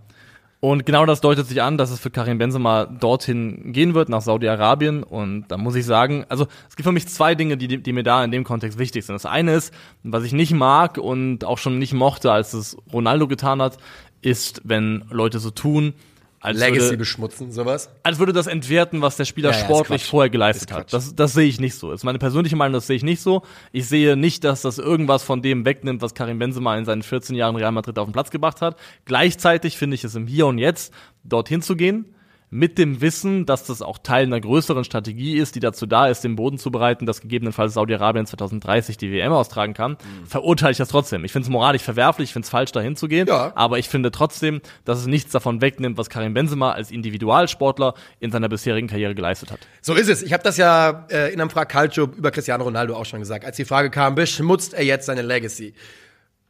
[0.61, 4.22] Und genau das deutet sich an, dass es für Karim Benzema dorthin gehen wird, nach
[4.22, 5.03] Saudi-Arabien.
[5.03, 8.03] Und da muss ich sagen, also es gibt für mich zwei Dinge, die, die mir
[8.03, 9.14] da in dem Kontext wichtig sind.
[9.14, 9.72] Das eine ist,
[10.03, 13.77] was ich nicht mag und auch schon nicht mochte, als es Ronaldo getan hat,
[14.22, 15.92] ist, wenn Leute so tun,
[16.40, 17.90] als Legacy würde, beschmutzen, sowas.
[18.03, 20.92] als würde das entwerten, was der Spieler Ja, ja, sportlich vorher geleistet Ist hat.
[20.92, 21.90] Das, das sehe ich nicht so.
[21.90, 23.42] Das ist meine persönliche Meinung, das sehe ich nicht so.
[23.72, 27.37] Ich sehe nicht, dass das irgendwas von dem wegnimmt, was Karim Benzema in seinen 14
[27.37, 28.77] Jahren Real Madrid auf den Platz gebracht hat.
[29.05, 30.92] Gleichzeitig finde ich es im Hier und Jetzt,
[31.25, 32.07] dorthin zu gehen,
[32.49, 36.23] mit dem Wissen, dass das auch Teil einer größeren Strategie ist, die dazu da ist,
[36.23, 40.27] den Boden zu bereiten, dass gegebenenfalls Saudi-Arabien 2030 die WM austragen kann, Mhm.
[40.27, 41.25] verurteile ich das trotzdem.
[41.25, 43.53] Ich finde es moralisch verwerflich, ich finde es falsch, dahin zu gehen, Ja.
[43.57, 48.31] aber ich finde trotzdem, dass es nichts davon wegnimmt, was Karim Benzema als Individualsportler in
[48.31, 49.59] seiner bisherigen Karriere geleistet hat.
[49.83, 50.23] So ist es.
[50.23, 53.45] Ich habe das ja äh, in einem Frag Calcio über Cristiano Ronaldo auch schon gesagt,
[53.45, 55.75] als die Frage kam, beschmutzt er jetzt seine Legacy?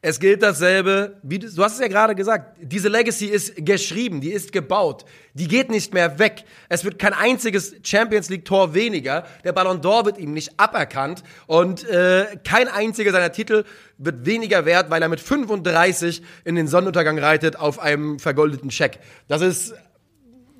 [0.02, 4.20] Es gilt dasselbe, wie du, du hast es ja gerade gesagt, diese Legacy ist geschrieben,
[4.20, 5.04] die ist gebaut,
[5.34, 6.44] die geht nicht mehr weg.
[6.68, 11.22] Es wird kein einziges Champions League Tor weniger, der Ballon d'Or wird ihm nicht aberkannt
[11.46, 13.64] und äh, kein einziger seiner Titel
[13.98, 19.00] wird weniger wert, weil er mit 35 in den Sonnenuntergang reitet auf einem vergoldeten Scheck.
[19.28, 19.74] Das ist,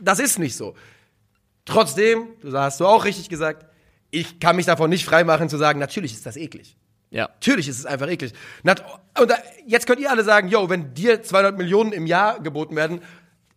[0.01, 0.75] das ist nicht so.
[1.67, 3.67] Trotzdem, du hast du auch richtig gesagt,
[4.11, 6.77] ich kann mich davon nicht freimachen zu sagen, natürlich ist das eklig.
[7.17, 7.29] Ja.
[7.29, 8.35] Natürlich ist es einfach eklig.
[8.63, 9.33] Und
[9.67, 13.01] jetzt könnt ihr alle sagen, yo, wenn dir 200 Millionen im Jahr geboten werden,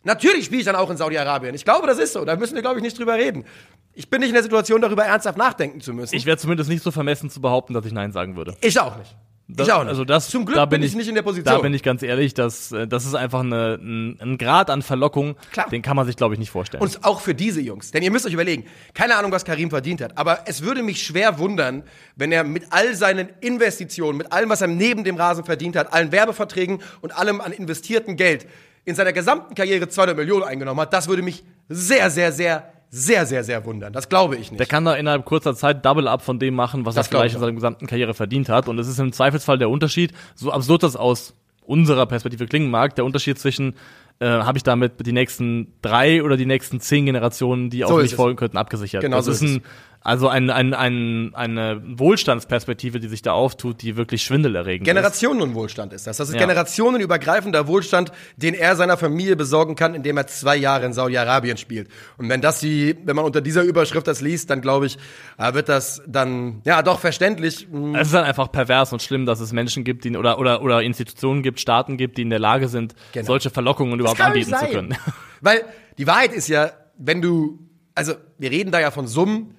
[0.02, 1.54] natürlich spiele ich dann auch in Saudi-Arabien.
[1.54, 2.24] Ich glaube, das ist so.
[2.24, 3.44] Da müssen wir, glaube ich, nicht drüber reden.
[3.92, 6.14] Ich bin nicht in der Situation, darüber ernsthaft nachdenken zu müssen.
[6.14, 8.56] Ich wäre zumindest nicht so vermessen zu behaupten, dass ich Nein sagen würde.
[8.62, 9.14] ich auch nicht.
[9.56, 9.90] Das, ich auch nicht.
[9.90, 11.54] Also das, Zum Glück da bin ich nicht in der Position.
[11.54, 14.82] Da bin ich ganz ehrlich, dass, äh, das ist einfach eine, ein, ein Grad an
[14.82, 15.68] Verlockung, Klar.
[15.68, 16.82] den kann man sich, glaube ich, nicht vorstellen.
[16.82, 17.90] Und auch für diese Jungs.
[17.90, 21.02] Denn ihr müsst euch überlegen, keine Ahnung, was Karim verdient hat, aber es würde mich
[21.02, 21.82] schwer wundern,
[22.16, 25.92] wenn er mit all seinen Investitionen, mit allem, was er neben dem Rasen verdient hat,
[25.92, 28.46] allen Werbeverträgen und allem an investiertem Geld
[28.84, 30.92] in seiner gesamten Karriere 200 Millionen eingenommen hat.
[30.92, 33.92] Das würde mich sehr, sehr, sehr, sehr, sehr, sehr wundern.
[33.92, 34.68] Das glaube ich der nicht.
[34.68, 37.34] kann da innerhalb kurzer Zeit Double Up von dem machen, was Das er vielleicht ich
[37.34, 38.68] in seiner gesamten Karriere verdient hat.
[38.68, 42.96] Und es ist im Zweifelsfall der Unterschied, so absurd das aus unserer Perspektive klingen mag,
[42.96, 43.74] der Unterschied zwischen
[44.18, 47.98] äh, habe ich damit die nächsten drei oder die nächsten zehn Generationen, die auf So
[47.98, 49.02] ist mich folgen könnten, abgesichert.
[49.02, 49.62] Genau das so ist ist ein,
[50.02, 54.90] Also ein, ein, ein, eine Wohlstandsperspektive, die sich da auftut, die wirklich schwindelerregend ist.
[54.94, 56.16] Generationenwohlstand ist das.
[56.16, 56.40] Das ist Ja.
[56.40, 61.88] generationenübergreifender Wohlstand, den er seiner Familie besorgen kann, indem er zwei Jahre in Saudi-Arabien spielt.
[62.16, 64.96] Und wenn das die, wenn man unter dieser Überschrift das liest, dann glaube ich,
[65.36, 67.68] äh, wird das dann, ja, doch verständlich.
[67.70, 70.62] Mm, Es ist dann einfach pervers und schlimm, dass es Menschen gibt, die, oder, oder,
[70.62, 73.26] oder Institutionen gibt, Staaten gibt, die in der Lage sind, Genau.
[73.26, 74.96] solche Verlockungen überhaupt anbieten zu können.
[75.42, 75.62] Weil
[75.98, 77.58] die Wahrheit ist ja, wenn du,
[77.94, 79.56] also wir reden da ja von Summen.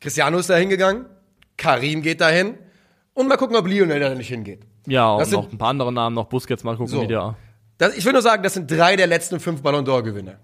[0.00, 1.06] Cristiano ist da hingegangen,
[1.56, 2.54] Karim geht dahin
[3.14, 4.60] und mal gucken, ob Lionel da nicht hingeht.
[4.86, 7.02] Ja, und sind- noch ein paar andere Namen, noch Busquets, mal gucken, So.
[7.02, 7.36] wie der.
[7.78, 10.36] Das, ich will nur sagen, das sind drei der letzten fünf Ballon d'Or-Gewinner.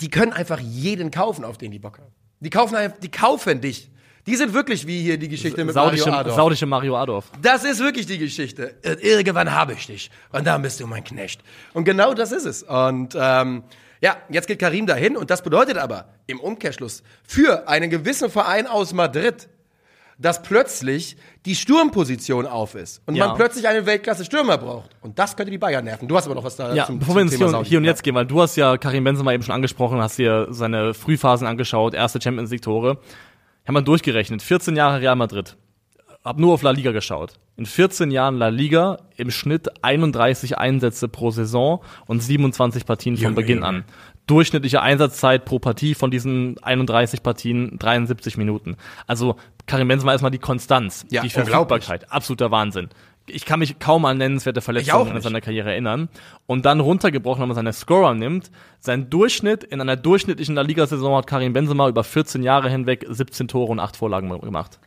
[0.00, 2.12] Die können einfach jeden kaufen, auf den die Bock haben.
[2.40, 3.90] Die kaufen, die kaufen dich.
[4.26, 6.36] Die sind wirklich wie hier die Geschichte mit Saudische, Mario Adorf.
[6.36, 7.30] saudische Mario Adorf.
[7.42, 8.76] Das ist wirklich die Geschichte.
[9.00, 10.10] Irgendwann habe ich dich.
[10.30, 11.40] Und dann bist du mein Knecht.
[11.74, 12.62] Und genau das ist es.
[12.62, 13.64] Und ähm,
[14.02, 15.16] ja, jetzt geht Karim dahin.
[15.16, 19.48] Und das bedeutet aber im Umkehrschluss für einen gewissen Verein aus Madrid,
[20.18, 23.00] dass plötzlich die Sturmposition auf ist.
[23.06, 23.28] Und Ja.
[23.28, 24.90] man plötzlich einen Weltklasse-Stürmer braucht.
[25.00, 26.06] Und das könnte die Bayern nerven.
[26.06, 27.78] Du hast aber noch was da Ja, zum, bevor wir ins Thema hier und, hier
[27.78, 30.94] und jetzt gehen, weil du hast ja Karim Benzema eben schon angesprochen, hast dir seine
[30.94, 32.98] Frühphasen angeschaut, erste Champions League Tore.
[33.66, 35.56] Haben wir durchgerechnet, 14 Jahre Real Madrid.
[36.24, 37.34] Hab nur auf La Liga geschaut.
[37.56, 43.34] In 14 Jahren La Liga im Schnitt 31 Einsätze pro Saison und 27 Partien von
[43.34, 43.84] Beginn an.
[44.28, 48.76] Durchschnittliche Einsatzzeit pro Partie von diesen 31 Partien 73 Minuten.
[49.08, 49.34] Also
[49.66, 51.28] Karim Benzema ist mal die Konstanz, Ja, die.
[51.28, 52.88] Verfügbarkeit, absoluter Wahnsinn.
[53.26, 56.08] Ich kann mich kaum an nennenswerte Verletzungen in seiner Karriere erinnern.
[56.46, 61.16] Und dann runtergebrochen, wenn man seine Scorer nimmt, sein Durchschnitt in einer durchschnittlichen La Liga-Saison
[61.16, 64.78] hat Karim Benzema über 14 Jahre hinweg 17 Tore und 8 Vorlagen gemacht.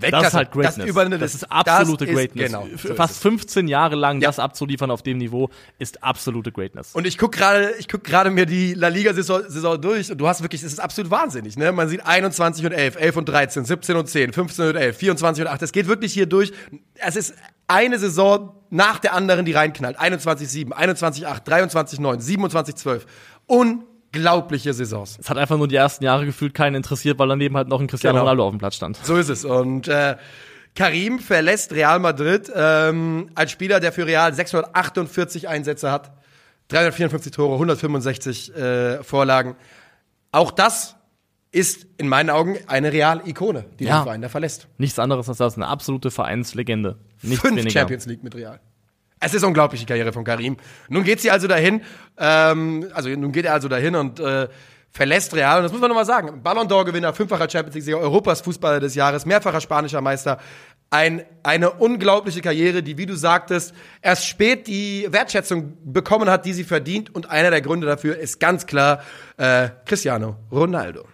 [0.00, 0.26] Das Weltklasse.
[0.28, 0.94] ist halt Greatness.
[0.94, 2.46] Das, das ist absolute das ist- Greatness.
[2.46, 2.66] Genau.
[2.66, 3.18] F- so ist Fast es.
[3.20, 4.28] 15 Jahre lang Ja.
[4.28, 6.90] das abzuliefern auf dem Niveau ist absolute Greatness.
[6.94, 10.18] Und ich guck gerade, ich guck gerade mir die La Liga Saison, Saison durch und
[10.18, 11.72] du hast wirklich, es ist absolut wahnsinnig, ne?
[11.72, 15.44] Man sieht 21 und 11, 11 und 13, 17 und 10, 15 und 11, 24
[15.44, 15.62] und 8.
[15.62, 16.52] Es geht wirklich hier durch.
[16.94, 17.34] Es ist
[17.68, 19.98] eine Saison nach der anderen, die reinknallt.
[19.98, 23.06] 21 7, 21 8, 23 9, 27 12.
[24.14, 25.18] Unglaubliche Saisons.
[25.20, 27.86] es hat einfach nur die ersten Jahre gefühlt keinen interessiert, weil daneben halt noch ein
[27.86, 28.22] Cristiano Genau.
[28.24, 28.96] Ronaldo auf dem Platz stand.
[29.02, 29.44] So ist es.
[29.44, 30.16] Und äh,
[30.74, 36.12] Karim verlässt Real Madrid ähm, als Spieler, der für Real 648 Einsätze hat,
[36.68, 39.56] 354 Tore, 165 äh, Vorlagen.
[40.32, 40.96] Auch das
[41.52, 43.98] ist in meinen Augen eine Real-Ikone, die Ja.
[44.00, 44.68] den Verein da verlässt.
[44.78, 46.98] Nichts anderes als das, eine absolute Vereinslegende.
[47.22, 47.80] Nichts Fünf weniger.
[47.80, 48.60] Champions League mit Real.
[49.20, 50.56] Es ist unglaublich, die Karriere von Karim.
[50.88, 51.82] Nun geht sie also dahin,
[52.18, 54.48] ähm, also nun geht er also dahin und äh,
[54.90, 55.58] verlässt Real.
[55.58, 56.42] Und das muss man nochmal sagen.
[56.42, 60.38] Ballon d'Or-Gewinner, fünffacher Champions League-Sieger, Europas Fußballer des Jahres, mehrfacher spanischer Meister.
[60.88, 66.52] Ein, eine unglaubliche Karriere, die, wie du sagtest, erst spät die Wertschätzung bekommen hat, die
[66.52, 67.14] sie verdient.
[67.14, 69.02] Und einer der Gründe dafür ist ganz klar
[69.36, 71.06] äh, Cristiano Ronaldo.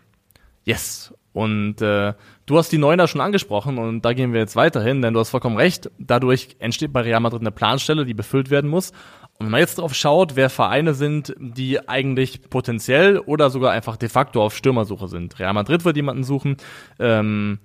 [0.65, 1.13] Yes.
[1.33, 2.15] Und äh,
[2.47, 5.31] du hast die Neuner schon angesprochen und da gehen wir jetzt weiterhin, denn du hast
[5.31, 5.91] vollkommen recht.
[5.99, 8.93] Dadurch entsteht bei Real Madrid eine Planstelle, die befüllt werden muss.
[9.39, 13.97] Und wenn man jetzt drauf schaut, wer Vereine sind, die eigentlich potenziell oder sogar einfach
[13.97, 15.39] de facto auf Stürmersuche sind.
[15.39, 16.57] Real Madrid wird jemanden suchen.
[16.99, 17.59] Ähm,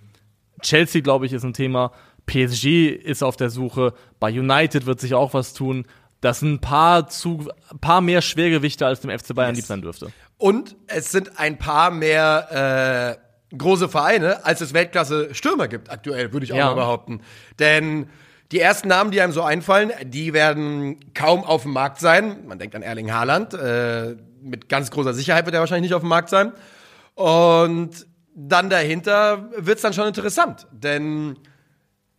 [0.62, 1.92] Chelsea, glaube ich, ist ein Thema.
[2.26, 3.94] PSG ist auf der Suche.
[4.20, 5.86] Bei United wird sich auch was tun.
[6.20, 9.58] Das sind ein paar, zu, ein paar mehr Schwergewichte, als dem FC Bayern Yes.
[9.64, 10.12] lieb sein dürfte.
[10.38, 16.46] Und es sind ein paar mehr äh, große Vereine, als es Weltklasse-Stürmer gibt aktuell, würde
[16.46, 16.68] ich auch Ja.
[16.68, 17.22] mal behaupten.
[17.60, 18.08] Denn
[18.52, 22.46] die ersten Namen, die einem so einfallen, die werden kaum auf dem Markt sein.
[22.48, 23.54] Man denkt an Erling Haaland.
[23.54, 26.52] Äh, mit ganz großer Sicherheit wird er wahrscheinlich nicht auf dem Markt sein.
[27.16, 30.68] Und dann dahinter wird's dann schon interessant.
[30.72, 31.38] Denn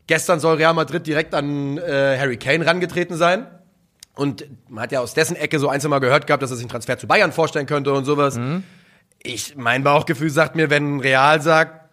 [0.07, 3.47] gestern soll Real Madrid direkt an äh, Harry Kane rangetreten sein.
[4.15, 6.57] Und man hat ja aus dessen Ecke so ein, zwei Mal gehört gehabt, dass er
[6.57, 8.39] sich einen Transfer zu Bayern vorstellen könnte und sowas.
[9.23, 11.89] Ich, mein Bauchgefühl sagt mir, wenn Real sagt,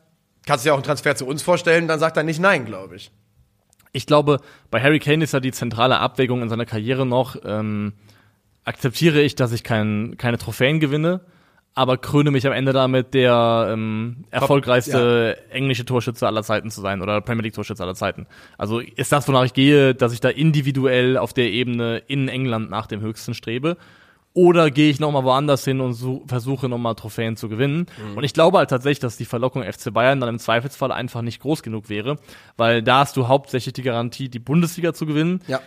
[0.46, 2.96] kannst du dir auch einen Transfer zu uns vorstellen, dann sagt er nicht nein, glaube
[2.96, 3.12] ich.
[3.92, 4.40] ich glaube,
[4.72, 7.94] bei Harry Kane ist ja die zentrale Abwägung in seiner Karriere noch, ähm,
[8.64, 11.22] akzeptiere ich, dass ich kein, keine Trophäen gewinne,
[11.76, 17.02] aber kröne mich am Ende damit, der ähm, erfolgreichste englische Torschütze aller Zeiten zu sein
[17.02, 18.28] oder Premier League Torschütze aller Zeiten.
[18.58, 22.70] Also ist das, wonach ich gehe, dass ich da individuell auf der Ebene in England
[22.70, 23.78] nach dem Höchsten strebe?
[24.34, 27.88] Oder gehe ich nochmal woanders hin und su- versuche nochmal Trophäen zu gewinnen?
[28.16, 31.42] Und ich glaube halt tatsächlich, dass die Verlockung FC Bayern dann im Zweifelsfall einfach nicht
[31.42, 32.18] groß genug wäre,
[32.56, 35.42] weil da hast du hauptsächlich die Garantie, die Bundesliga zu gewinnen.
[35.48, 35.60] Ja.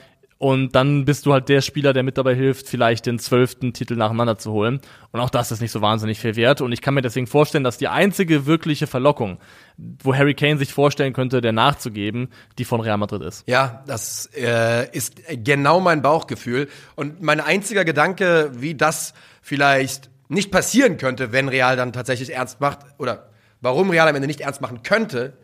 [0.43, 3.95] Und dann bist du halt der Spieler, der mit dabei hilft, vielleicht den zwölften Titel
[3.95, 4.81] nacheinander zu holen.
[5.13, 6.61] Und auch das ist nicht so wahnsinnig viel wert.
[6.61, 9.39] Und ich kann mir deswegen vorstellen, dass die einzige wirkliche Verlockung,
[9.77, 12.29] wo Harry Kane sich vorstellen könnte, der nachzugeben,
[12.59, 13.47] die von Real Madrid ist.
[13.47, 16.69] Ja, das äh, ist genau mein Bauchgefühl.
[16.97, 22.61] Und mein einziger Gedanke, wie das vielleicht nicht passieren könnte, wenn Real dann tatsächlich ernst
[22.61, 23.29] macht oder
[23.61, 25.35] warum Real am Ende nicht ernst machen könnte,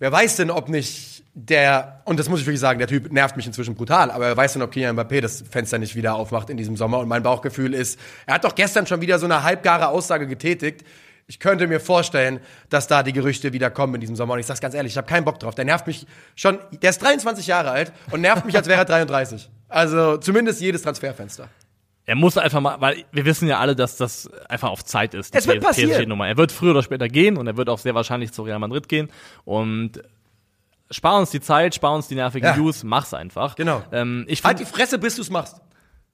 [0.00, 3.36] wer weiß denn, ob nicht der, und das muss ich wirklich sagen, der Typ nervt
[3.36, 6.50] mich inzwischen brutal, aber wer weiß denn, ob Kylian Mbappé das Fenster nicht wieder aufmacht
[6.50, 6.98] in diesem Sommer.
[6.98, 10.84] Und mein Bauchgefühl ist, er hat doch gestern schon wieder so eine halbgare Aussage getätigt.
[11.26, 14.34] Ich könnte mir vorstellen, dass da die Gerüchte wieder kommen in diesem Sommer.
[14.34, 15.54] Und ich sag's ganz ehrlich, ich habe keinen Bock drauf.
[15.54, 18.84] Der nervt mich schon, der ist 23 Jahre alt und nervt mich, als wäre er
[18.84, 19.48] 33.
[19.68, 21.48] Also zumindest jedes Transferfenster.
[22.04, 25.32] Er muss einfach mal, weil wir wissen ja alle, dass das einfach auf Zeit ist.
[25.32, 26.20] die Es wird passieren.
[26.20, 28.88] Er wird früher oder später gehen und er wird auch sehr wahrscheinlich zu Real Madrid
[28.88, 29.08] gehen.
[29.44, 30.02] Und
[30.92, 32.56] spar uns die Zeit, spar uns die nervigen Ja.
[32.56, 33.56] News, mach's einfach.
[33.56, 33.82] Genau.
[33.92, 35.56] Ähm, ich Halt die Fresse, bis du's machst.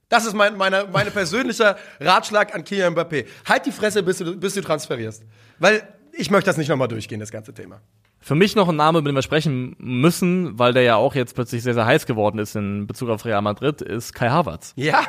[0.08, 3.26] Das ist mein, meine, meine persönlicher Ratschlag an Kylian Mbappé.
[3.46, 5.22] Halt die Fresse, bis du, bis du transferierst.
[5.58, 7.80] Weil ich möchte das nicht nochmal durchgehen, das ganze Thema.
[8.20, 11.34] für mich noch ein Name, über den wir sprechen müssen, weil der ja auch jetzt
[11.34, 14.72] plötzlich sehr, sehr heiß geworden ist in Bezug auf Real Madrid, ist Kai Havertz.
[14.76, 15.02] Ja,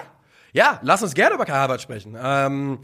[0.52, 2.18] ja, lass uns gerne über Kai Havertz sprechen.
[2.22, 2.80] Ähm,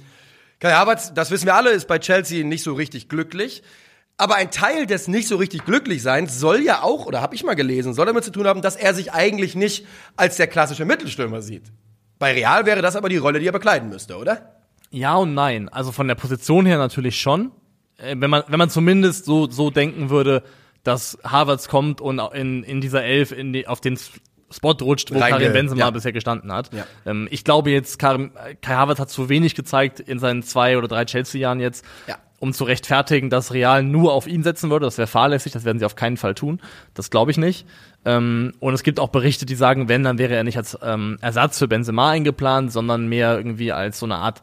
[0.59, 3.61] Kai Havertz, das wissen wir alle, ist bei Chelsea nicht so richtig glücklich.
[4.17, 7.54] Aber ein Teil des nicht so richtig Glücklichseins soll ja auch, oder habe ich mal
[7.56, 11.41] gelesen, soll damit zu tun haben, dass er sich eigentlich nicht als der klassische Mittelstürmer
[11.41, 11.73] sieht.
[12.17, 14.56] Bei Real wäre das aber die Rolle, die er bekleiden müsste, oder?
[14.89, 15.67] Ja und nein.
[15.67, 17.51] Also von der Position her natürlich schon.
[17.97, 20.43] Äh, Wenn man, wenn man zumindest so, so denken würde,
[20.84, 23.99] dass Havertz kommt und in, in dieser Elf in die, auf den
[24.51, 25.89] Spot rutscht, wo Reinge- Karim Benzema ja.
[25.89, 26.71] bisher gestanden hat.
[26.73, 26.86] Ja.
[27.06, 30.88] Ähm, ich glaube jetzt, Karim, Kai Havertz hat zu wenig gezeigt in seinen zwei oder
[30.88, 32.17] drei Chelsea-Jahren jetzt, Ja.
[32.45, 34.86] Um zu rechtfertigen, dass Real nur auf ihn setzen würde.
[34.86, 36.62] Das wäre fahrlässig, das werden sie auf keinen Fall tun.
[36.93, 37.65] Das glaube ich nicht.
[38.05, 41.17] Ähm, und es gibt auch Berichte, die sagen, wenn, dann wäre er nicht als ähm,
[41.21, 44.41] Ersatz für Benzema eingeplant, sondern mehr irgendwie als so eine Art,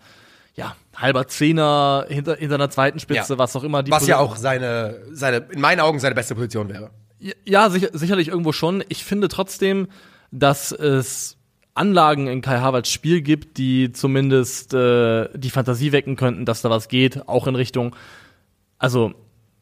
[0.56, 3.38] ja, halber Zehner hinter, hinter einer zweiten Spitze, Ja.
[3.38, 6.34] was auch immer die Was ja Position- auch seine, seine, in meinen Augen seine beste
[6.34, 6.90] Position wäre.
[7.44, 8.82] ja, sicher, sicherlich irgendwo schon.
[8.88, 9.86] Ich finde trotzdem,
[10.32, 11.36] dass es
[11.74, 16.70] Anlagen in Kai Havertz Spiel gibt, die zumindest äh, die Fantasie wecken könnten, dass da
[16.70, 17.96] was geht, auch in Richtung,
[18.78, 19.14] also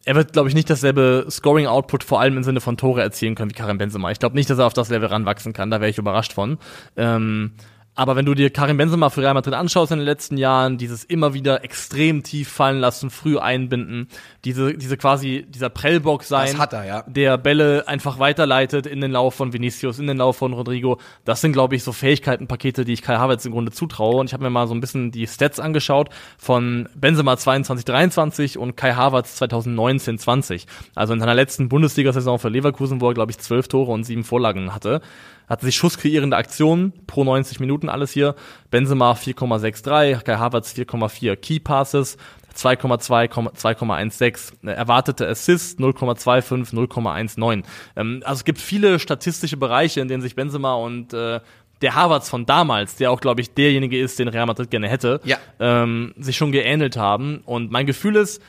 [0.04, 3.50] er wird, glaube ich, nicht dasselbe Scoring-Output vor allem im Sinne von Tore erzielen können
[3.50, 4.10] wie Karim Benzema.
[4.10, 6.58] Ich glaube nicht, dass er auf das Level ranwachsen kann, da wäre ich überrascht von.
[6.96, 7.52] Ähm,
[7.96, 11.04] aber wenn du dir Karim Benzema für Real Madrid anschaust in den letzten Jahren, dieses
[11.04, 14.08] immer wieder extrem tief fallen lassen, früh einbinden,
[14.44, 17.04] diese, diese quasi, dieser Prellbock sein, er, ja.
[17.06, 20.98] der Bälle einfach weiterleitet in den Lauf von Vinicius, in den Lauf von Rodrigo.
[21.24, 24.16] Das sind, glaube ich, so Fähigkeitenpakete, die ich Kai Havertz im Grunde zutraue.
[24.16, 28.56] Und ich habe mir mal so ein bisschen die Stats angeschaut von Benzema 22, 23
[28.56, 30.66] und Kai Havertz 2019, 20.
[30.94, 34.24] Also in seiner letzten Bundesliga-Saison für Leverkusen, wo er, glaube ich, zwölf Tore und sieben
[34.24, 35.02] Vorlagen hatte.
[35.50, 38.34] Hatte sich schusskreierende Aktionen pro 90 Minuten alles hier.
[38.70, 42.16] Benzema 4,63, Kai Havertz 4,4 Key Passes,
[42.56, 47.64] 2,2, 2,16 äh, erwartete Assists 0,25, 0,19.
[47.96, 51.40] Ähm, also es gibt viele statistische Bereiche, in denen sich Benzema und äh,
[51.82, 55.20] der Havertz von damals, der auch, glaube ich, derjenige ist, den Real Madrid gerne hätte,
[55.24, 55.38] Ja.
[55.58, 57.40] ähm, sich schon geähnelt haben.
[57.46, 58.42] Und mein Gefühl ist,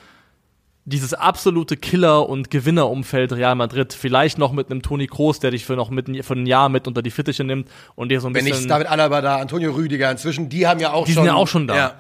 [0.85, 5.65] dieses absolute Killer- und Gewinnerumfeld Real Madrid, vielleicht noch mit einem Toni Kroos, der dich
[5.65, 8.33] für noch mit, für ein Jahr mit unter die Fittiche nimmt und dir so ein
[8.33, 8.61] Wenn bisschen...
[8.61, 11.23] nicht David Alaba da, Antonio Rüdiger inzwischen, die haben ja auch Die schon.
[11.23, 11.75] sind ja auch schon da.
[11.75, 11.93] Ja.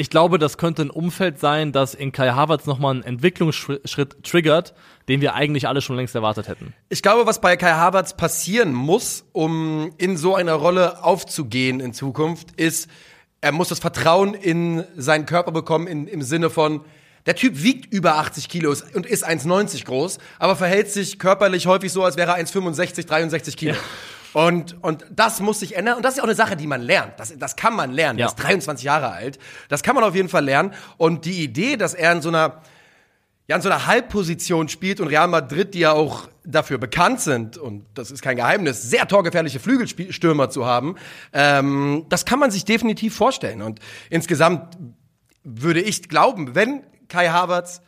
[0.00, 4.74] Ich glaube, das könnte ein Umfeld sein, das in Kai Havertz nochmal einen Entwicklungsschritt triggert,
[5.08, 6.72] den wir eigentlich alle schon längst erwartet hätten.
[6.88, 11.92] Ich glaube, was bei Kai Havertz passieren muss, um in so einer Rolle aufzugehen in
[11.94, 12.88] Zukunft, ist,
[13.40, 16.82] er muss das Vertrauen in seinen Körper bekommen, in, im Sinne von,
[17.28, 21.92] der Typ wiegt über 80 Kilo und ist 1,90 groß, aber verhält sich körperlich häufig
[21.92, 23.76] so, als wäre er 1,65, 63 Kilo.
[24.32, 25.98] Und, und das muss sich ändern.
[25.98, 27.20] Und das ist ja auch eine Sache, die man lernt.
[27.20, 28.18] Das, das kann man lernen.
[28.18, 28.26] Ja.
[28.26, 29.38] Er ist 23 Jahre alt.
[29.68, 30.72] Das kann man auf jeden Fall lernen.
[30.96, 32.62] Und die Idee, dass er in so einer
[33.46, 37.58] ja in so einer Halbposition spielt und Real Madrid, die ja auch dafür bekannt sind,
[37.58, 40.96] und das ist kein Geheimnis, sehr torgefährliche Flügelstürmer zu haben,
[41.34, 43.60] ähm, das kann man sich definitiv vorstellen.
[43.60, 44.78] Und insgesamt
[45.44, 47.80] würde ich glauben, wenn Kai Havertz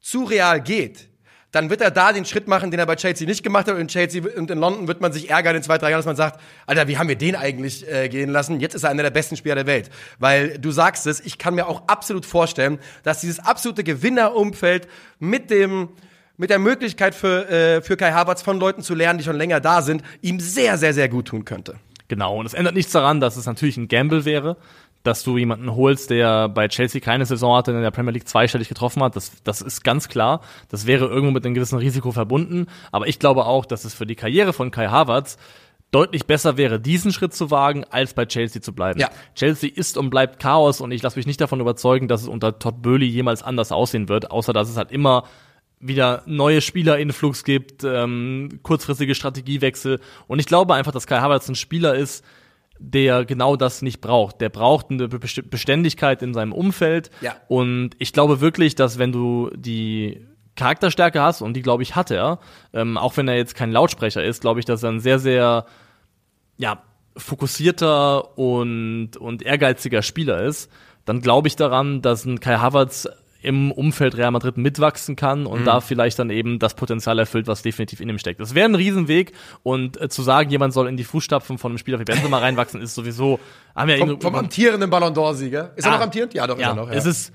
[0.00, 1.08] zu Real geht,
[1.50, 3.74] dann wird er da den Schritt machen, den er bei Chelsea nicht gemacht hat.
[3.74, 6.06] Und in Chelsea und in London wird man sich ärgern in zwei, drei Jahren, dass
[6.06, 8.60] man sagt, Alter, wie haben wir den eigentlich äh, gehen lassen?
[8.60, 9.88] Jetzt ist er einer der besten Spieler der Welt.
[10.18, 15.50] Weil du sagst es, ich kann mir auch absolut vorstellen, dass dieses absolute Gewinnerumfeld mit
[15.50, 15.88] dem
[16.40, 19.58] mit der Möglichkeit für, äh, für Kai Havertz von Leuten zu lernen, die schon länger
[19.58, 21.80] da sind, ihm sehr, sehr, sehr gut tun könnte.
[22.06, 24.56] Genau, und es ändert nichts daran, dass es natürlich ein Gamble wäre,
[25.02, 28.68] dass du jemanden holst, der bei Chelsea keine Saison hatte, in der Premier League zweistellig
[28.68, 29.16] getroffen hat.
[29.16, 30.40] Das, das ist ganz klar.
[30.68, 32.66] Das wäre irgendwo mit einem gewissen Risiko verbunden.
[32.92, 35.38] Aber ich glaube auch, dass es für die Karriere von Kai Havertz
[35.90, 39.00] deutlich besser wäre, diesen Schritt zu wagen, als bei Chelsea zu bleiben.
[39.00, 39.08] Ja.
[39.34, 42.58] Chelsea ist und bleibt Chaos und ich lasse mich nicht davon überzeugen, dass es unter
[42.58, 45.24] Todd Böhli jemals anders aussehen wird, außer dass es halt immer
[45.80, 50.00] wieder neue Spielerinflux gibt, ähm, kurzfristige Strategiewechsel.
[50.26, 52.24] Und ich glaube einfach, dass Kai Havertz ein Spieler ist,
[52.78, 54.40] der genau das nicht braucht.
[54.40, 57.10] Der braucht eine Best- Beständigkeit in seinem Umfeld.
[57.20, 57.36] Ja.
[57.48, 60.26] Und ich glaube wirklich, dass wenn du die
[60.56, 62.40] Charakterstärke hast, und die glaube ich hat er,
[62.72, 65.66] ähm, auch wenn er jetzt kein Lautsprecher ist, glaube ich, dass er ein sehr, sehr
[66.56, 66.82] ja,
[67.16, 70.70] fokussierter und, und ehrgeiziger Spieler ist,
[71.04, 73.08] dann glaube ich daran, dass ein Kai Havertz
[73.40, 77.62] im Umfeld Real Madrid mitwachsen kann und da vielleicht dann eben das Potenzial erfüllt, was
[77.62, 78.40] definitiv in ihm steckt.
[78.40, 79.32] Das wäre ein Riesenweg
[79.62, 82.80] und äh, zu sagen, jemand soll in die Fußstapfen von einem Spieler wie Benzema reinwachsen,
[82.82, 83.38] ist sowieso,
[83.76, 85.70] haben wir Vom, irgendwie- vom amtierenden Ballon d'Or-Sieger.
[85.76, 85.94] Ist er Ah.
[85.96, 86.34] noch amtierend?
[86.34, 86.88] Ja, doch, ist ja, er noch.
[86.88, 86.94] Ja.
[86.94, 87.32] es ist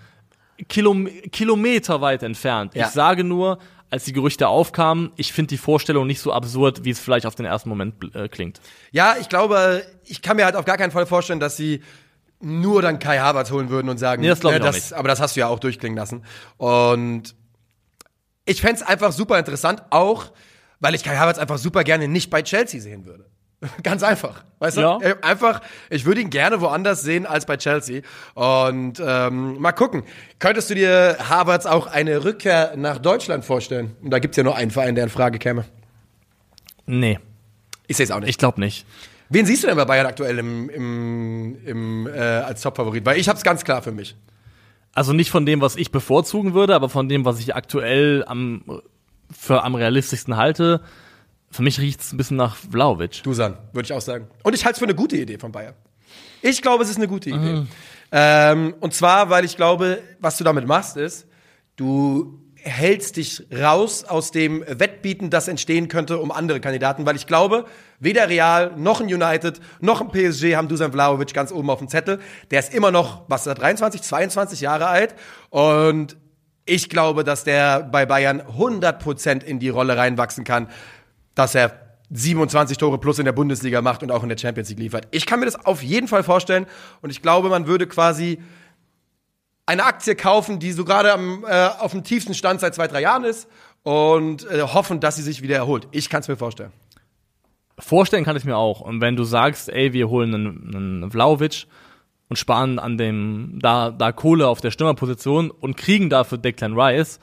[0.70, 2.76] Kilom Kilometer weit entfernt.
[2.76, 2.86] Ja.
[2.88, 3.58] Ich sage nur,
[3.90, 7.36] als die Gerüchte aufkamen, ich finde die Vorstellung nicht so absurd, wie es vielleicht auf
[7.36, 8.60] den ersten Moment äh, klingt.
[8.92, 11.82] Ja, ich glaube, ich kann mir halt auf gar keinen Fall vorstellen, dass sie
[12.44, 14.94] nur dann Kai Havertz holen würden und sagen, Nee, das glaub ich ne, auch nicht.
[14.94, 16.24] aber das hast du ja auch durchklingen lassen.
[16.58, 17.36] Und
[18.46, 20.26] ich fänd's einfach super interessant, auch
[20.80, 23.26] weil ich Kai Havertz einfach super gerne nicht bei Chelsea sehen würde.
[23.84, 24.44] Ganz einfach.
[24.60, 24.98] Weißt Ja.
[24.98, 25.06] du?
[25.06, 28.02] Äh, Einfach, ich würde ihn gerne woanders sehen als bei Chelsea.
[28.34, 30.04] Und ähm, mal gucken.
[30.40, 33.96] Könntest du dir Havertz auch eine Rückkehr nach Deutschland vorstellen?
[34.02, 35.64] Und da gibt's ja nur einen Verein, der in Frage käme.
[36.86, 37.20] Nee,
[37.88, 38.30] Ich sehe es auch nicht.
[38.30, 38.86] ich glaube nicht.
[39.30, 43.06] Wen siehst du denn bei Bayern aktuell im, im, im, äh, als Top-Favorit?
[43.06, 44.16] Weil ich habe es ganz klar für mich.
[44.94, 48.82] Also nicht von dem, was ich bevorzugen würde, aber von dem, was ich aktuell am,
[49.32, 50.82] für am realistischsten halte.
[51.50, 53.24] Für mich riecht es ein bisschen nach Vlaovic.
[53.24, 54.28] Dusan, würde ich auch sagen.
[54.44, 55.74] Und ich halte es für eine gute Idee von Bayern.
[56.42, 57.64] Ich glaube, es ist eine gute Idee.
[58.12, 61.28] Ähm, und zwar, weil ich glaube, was du damit machst, ist,
[61.76, 67.28] du hältst dich raus aus dem Wettbieten, das entstehen könnte um andere Kandidaten, weil ich
[67.28, 67.66] glaube,
[68.00, 71.90] weder Real noch ein United noch ein PSG haben Dusan Vlahovic ganz oben auf dem
[71.90, 72.20] Zettel.
[72.52, 75.14] Der ist immer noch, was ist er, 23, 22 Jahre alt
[75.50, 76.18] und
[76.66, 80.70] ich glaube, dass der bei Bayern 100% in die Rolle reinwachsen kann,
[81.36, 84.80] dass er 27 Tore plus in der Bundesliga macht und auch in der Champions League
[84.80, 85.08] liefert.
[85.12, 86.66] Ich kann mir das auf jeden Fall vorstellen
[87.02, 88.40] und ich glaube, man würde quasi
[89.66, 93.02] eine Aktie kaufen, die so gerade am, äh, auf dem tiefsten Stand seit zwei, drei
[93.02, 93.48] Jahren ist
[93.84, 95.88] und äh, hoffen, dass sie sich wieder erholt.
[95.92, 96.72] Ich kann es mir vorstellen.
[97.80, 98.82] Vorstellen kann ich mir auch.
[98.82, 101.66] Und wenn du sagst, ey, wir holen einen, einen Vlaovic
[102.30, 107.20] und sparen an dem, da, da Kohle auf der Stürmerposition und kriegen dafür Declan Rice,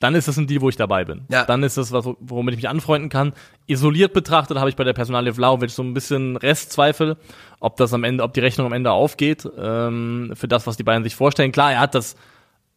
[0.00, 1.22] dann ist das ein Deal, wo ich dabei bin.
[1.28, 1.44] Ja.
[1.44, 3.32] Dann ist das was, womit ich mich anfreunden kann.
[3.66, 7.16] Isoliert betrachtet habe ich bei der Personalie Vlaovic so ein bisschen Restzweifel,
[7.58, 10.84] ob das am Ende, ob die Rechnung am Ende aufgeht, ähm, für das, was die
[10.84, 11.50] Bayern sich vorstellen.
[11.50, 12.14] Klar, er hat das,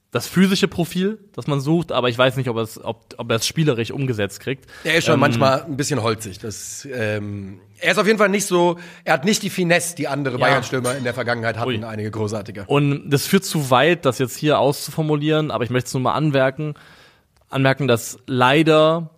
[0.09, 3.29] das physische Profil, das man sucht, aber ich weiß nicht, ob er es, ob, ob
[3.29, 4.65] er es spielerisch umgesetzt kriegt.
[4.83, 6.39] Er ist schon Ähm, manchmal ein bisschen holzig.
[6.39, 10.07] Das, ähm, er ist auf jeden Fall nicht so, er hat nicht die Finesse, die
[10.07, 10.47] andere Ja.
[10.47, 11.83] Bayern-Stürmer in der Vergangenheit hatten, Ui.
[11.83, 12.63] einige großartige.
[12.65, 16.13] Und das führt zu weit, das jetzt hier auszuformulieren, aber ich möchte es nur mal
[16.13, 16.73] anmerken,
[17.51, 19.11] anmerken, dass leider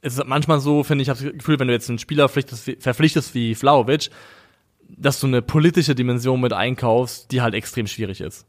[0.00, 3.34] es ist manchmal so, finde ich, habe das Gefühl, wenn du jetzt einen Spieler verpflichtest,
[3.34, 4.10] wie- Vlaovic,
[4.86, 8.46] dass du eine politische Dimension mit einkaufst, die halt extrem schwierig ist.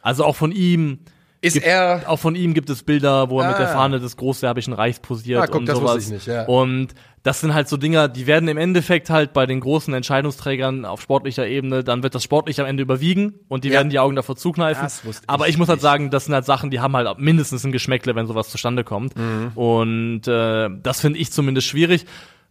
[0.00, 1.00] Also auch von ihm
[1.44, 3.72] Ist gibt, er, auch von ihm gibt es Bilder, wo er mit der Ah.
[3.74, 6.04] Fahne des Großserbischen Reichs posiert Ah, guck, und das sowas.
[6.06, 6.44] ich nicht, ja.
[6.46, 6.88] Und
[7.22, 11.00] das sind halt so Dinger, die werden im Endeffekt halt bei den großen Entscheidungsträgern auf
[11.00, 13.74] sportlicher Ebene, dann wird das sportlich am Ende überwiegen und die Ja.
[13.74, 14.88] werden die Augen davor zukneifen.
[15.04, 15.82] Wusste Aber ich ich muss halt nicht.
[15.82, 19.16] sagen, das sind halt Sachen, die haben halt mindestens ein Geschmäckle, wenn sowas zustande kommt.
[19.16, 19.52] Mhm.
[19.54, 22.04] Und äh, das finde ich zumindest schwierig.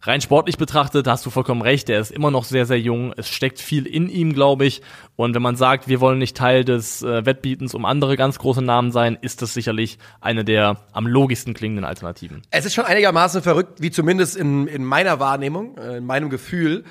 [0.06, 3.14] Rein sportlich betrachtet hast du vollkommen recht, er ist immer noch sehr, sehr jung.
[3.16, 4.82] Es steckt viel in ihm, glaube ich.
[5.16, 8.60] Und wenn man sagt, wir wollen nicht Teil des äh, Wettbietens um andere ganz große
[8.60, 12.42] Namen sein, ist das sicherlich eine der am logischsten klingenden Alternativen.
[12.50, 16.84] es ist schon einigermaßen verrückt, wie zumindest in, in meiner Wahrnehmung, äh, in meinem Gefühl,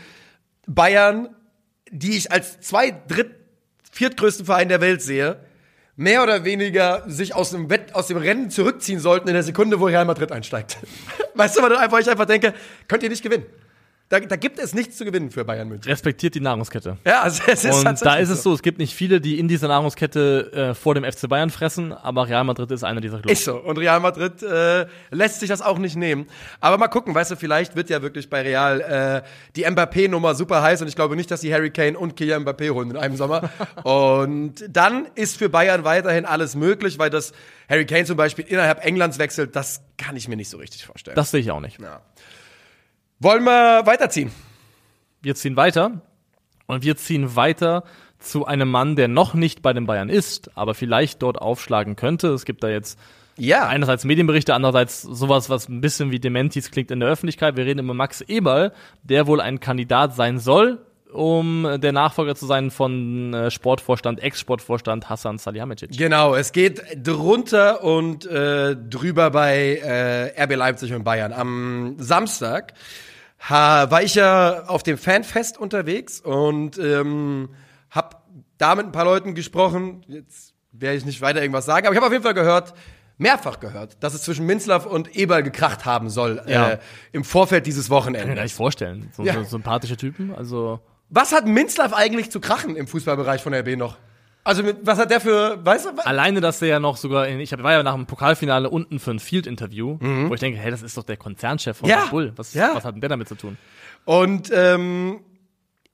[0.66, 1.30] Bayern,
[1.91, 3.30] die ich als zwei, dritt,
[3.91, 5.39] viertgrößten Verein der Welt sehe,
[5.95, 9.79] mehr oder weniger sich aus dem, Wett, aus dem Rennen zurückziehen sollten in der Sekunde,
[9.79, 10.77] wo Real Madrid einsteigt.
[11.35, 12.53] Weißt du, weil ich einfach denke,
[12.87, 13.45] könnt ihr nicht gewinnen.
[14.14, 15.89] Da, da gibt es nichts zu gewinnen für Bayern München.
[15.89, 16.97] Respektiert die Nahrungskette.
[17.03, 19.47] Ja, also es ist Und da ist es so, es gibt nicht viele, die in
[19.47, 23.39] dieser Nahrungskette äh, vor dem FC Bayern fressen, aber Real Madrid ist einer dieser Clubs.
[23.39, 23.55] Ist so.
[23.55, 26.28] Und Real Madrid äh, lässt sich das auch nicht nehmen.
[26.59, 30.61] Aber mal gucken, weißt du, vielleicht wird ja wirklich bei Real äh, die Mbappé-Nummer super
[30.61, 33.18] heiß und ich glaube nicht, dass die Harry Kane und Kylian Mbappé holen in einem
[33.18, 33.49] Sommer.
[33.84, 37.34] und dann ist für Bayern weiterhin alles möglich, weil das
[37.68, 41.16] Harry Kane zum Beispiel innerhalb Englands wechselt, das kann ich mir nicht so richtig vorstellen.
[41.16, 41.80] Das sehe ich auch nicht.
[43.20, 44.32] Wollen wir weiterziehen?
[45.22, 46.01] Wir ziehen weiter
[46.68, 47.84] und wir ziehen weiter
[48.20, 52.30] zu einem Mann, der noch nicht bei den Bayern ist, aber vielleicht dort aufschlagen könnte.
[52.30, 52.97] Es gibt da jetzt
[53.38, 53.68] Ja.
[53.68, 57.55] einerseits Medienberichte, andererseits sowas, was ein bisschen wie Dementis klingt in der Öffentlichkeit.
[57.57, 58.72] Wir reden über Max Eberl,
[59.03, 60.80] der wohl ein Kandidat sein soll,
[61.14, 65.91] um der Nachfolger zu sein von äh, Sportvorstand, Ex-Sportvorstand Hassan Salihamidzic.
[65.97, 71.32] Genau, es geht drunter und äh, drüber bei äh, RB Leipzig und Bayern.
[71.34, 72.74] Am Samstag
[73.49, 77.49] ha, war ich ja auf dem Fanfest unterwegs und ähm,
[77.89, 78.24] hab
[78.57, 80.03] da mit ein paar Leuten gesprochen.
[80.07, 82.74] Jetzt werde ich nicht weiter irgendwas sagen, aber ich habe auf jeden Fall gehört,
[83.20, 86.72] mehrfach gehört, dass es zwischen Minzlaff und Eberl gekracht haben soll Ja.
[86.72, 86.78] äh,
[87.11, 88.43] im Vorfeld dieses Kann ich mir gar Wochenendes.
[88.45, 89.11] nicht vorstellen.
[89.16, 89.34] So, Ja.
[89.36, 90.34] so sympathische Typen.
[90.34, 93.97] Also Was hat Minzlaff eigentlich zu krachen im Fußballbereich von RB noch?
[94.45, 95.97] Also mit, was hat der für, weißt du?
[95.97, 98.69] wa- alleine, dass der ja noch sogar in, ich hab, war ja nach dem Pokalfinale
[98.69, 101.91] unten für ein Field-Interview, wo ich denke, hey, das ist doch der Konzernchef von Mhm.
[101.91, 102.05] Ja.
[102.09, 102.33] Bull.
[102.35, 102.71] Was, Ja.
[102.75, 103.57] was hat denn der damit zu tun?
[104.05, 105.21] Und ähm,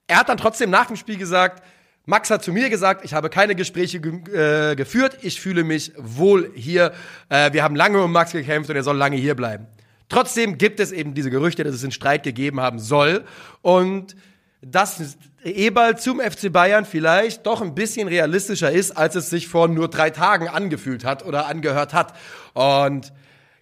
[0.07, 1.63] er hat dann trotzdem nach dem Spiel gesagt,
[2.05, 5.91] Max hat zu mir gesagt, ich habe keine Gespräche ge äh, geführt, ich fühle mich
[5.97, 6.91] wohl hier.
[7.29, 9.67] Äh, wir haben lange um Max gekämpft und er soll lange hier bleiben.
[10.07, 13.25] Trotzdem gibt es eben diese Gerüchte, dass es einen Streit gegeben haben soll
[13.61, 14.15] und
[14.61, 19.67] dass Eberl zum FC Bayern vielleicht doch ein bisschen realistischer ist, als es sich vor
[19.67, 22.13] nur drei Tagen angefühlt hat oder angehört hat.
[22.53, 23.13] Und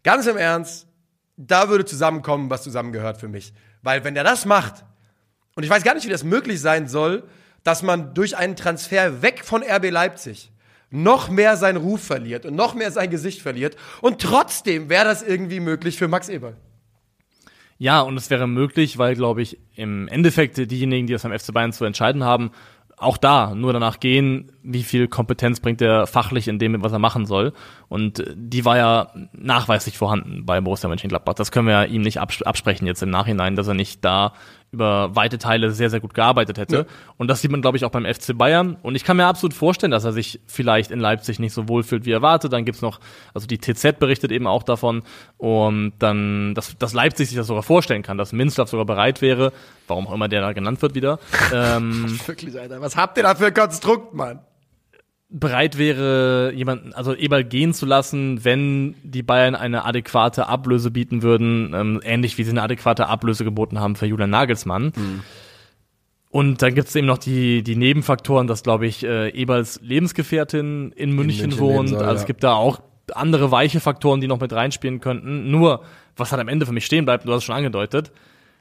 [0.04, 0.88] ganz im Ernst,
[1.36, 3.54] da würde zusammenkommen, was zusammengehört für mich.
[3.84, 4.86] Weil wenn er das macht,
[5.56, 7.24] und ich weiß gar nicht, wie das möglich sein soll,
[7.64, 10.52] dass man durch einen Transfer weg von RB Leipzig
[10.90, 13.76] noch mehr seinen Ruf verliert und noch mehr sein Gesicht verliert.
[14.02, 16.56] Und trotzdem wäre das irgendwie möglich für Max Eberl.
[17.80, 21.54] Ja, und es wäre möglich, weil, glaube ich, im Endeffekt diejenigen, die das beim FC
[21.54, 22.52] Bayern zu entscheiden haben,
[23.00, 26.98] auch da nur danach gehen, wie viel Kompetenz bringt er fachlich in dem, was er
[26.98, 27.54] machen soll.
[27.90, 31.36] Und äh, die war ja nachweislich vorhanden bei Borussia Mönchengladbach.
[31.36, 34.34] Das können wir ja ihm nicht abs- absprechen jetzt im Nachhinein, dass er nicht da
[34.72, 36.76] über weite Teile sehr, sehr gut gearbeitet hätte.
[36.76, 36.86] Ja.
[37.18, 38.78] Und das sieht man, glaube ich, auch beim FC Bayern.
[38.84, 41.84] Und ich kann mir absolut vorstellen, dass er sich vielleicht in Leipzig nicht so wohl
[41.84, 42.52] fühlt, wie erwartet.
[42.52, 43.00] Dann gibt's noch,
[43.34, 45.04] also die TZ berichtet eben auch davon.
[45.38, 49.54] Und dann, dass, dass Leipzig sich das sogar vorstellen kann, dass Minzlaff sogar bereit wäre,
[49.88, 51.20] warum auch immer der da genannt wird wieder,
[51.54, 52.82] ähm, Wirklich, Alter.
[52.82, 54.40] Was habt ihr da für ein Konstrukt, Mann?
[55.30, 61.22] Bereit wäre, jemanden, also Eberl gehen zu lassen, wenn die Bayern eine adäquate Ablöse bieten
[61.22, 64.94] würden, ähm, ähnlich wie sie eine adäquate Ablöse geboten haben für Julian Nagelsmann.
[66.30, 71.12] Und dann gibt's eben noch die, die Nebenfaktoren, dass, glaube ich, äh, Eberls Lebensgefährtin in
[71.12, 71.90] München, München wohnt.
[71.90, 72.20] soll, also ja.
[72.20, 72.82] es gibt da auch
[73.14, 75.50] andere weiche Faktoren, die noch mit reinspielen könnten.
[75.50, 75.84] Nur,
[76.16, 78.12] was halt am Ende für mich stehen bleibt, du hast es schon angedeutet,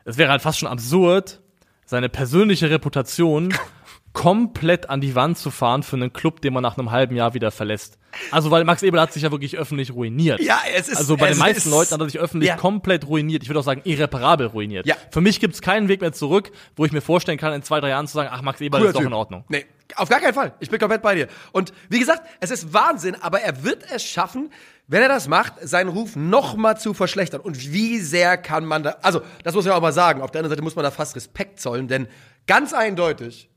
[0.04, 1.40] es wäre halt fast schon absurd,
[1.84, 3.52] seine persönliche Reputation
[4.16, 7.34] komplett an die Wand zu fahren für einen Club, den man nach einem halben Jahr
[7.34, 7.98] wieder verlässt.
[8.30, 10.40] Also, weil Max Eberl hat sich ja wirklich öffentlich ruiniert.
[10.40, 12.56] Ja, es ist- Also bei den meisten ist- Leuten hat er sich öffentlich Ja.
[12.56, 13.42] komplett ruiniert.
[13.42, 14.86] Ich würde auch sagen, irreparabel ruiniert.
[14.86, 14.94] Ja.
[15.10, 17.90] Für mich gibt's keinen Weg mehr zurück, wo ich mir vorstellen kann, in zwei, drei
[17.90, 19.08] Jahren zu sagen, ach, Max Eberl Cooler ist doch Typ.
[19.08, 19.44] in Ordnung.
[19.50, 20.54] Nee, auf gar keinen Fall.
[20.60, 21.28] Ich bin komplett bei dir.
[21.52, 24.50] Und wie gesagt, es ist Wahnsinn, aber er wird es schaffen,
[24.88, 27.42] wenn er das macht, seinen Ruf noch mal zu verschlechtern.
[27.42, 30.22] Und wie sehr kann man da, also, das muss man auch mal sagen.
[30.22, 32.08] Auf der anderen Seite muss man da fast Respekt zollen, denn
[32.46, 33.50] ganz eindeutig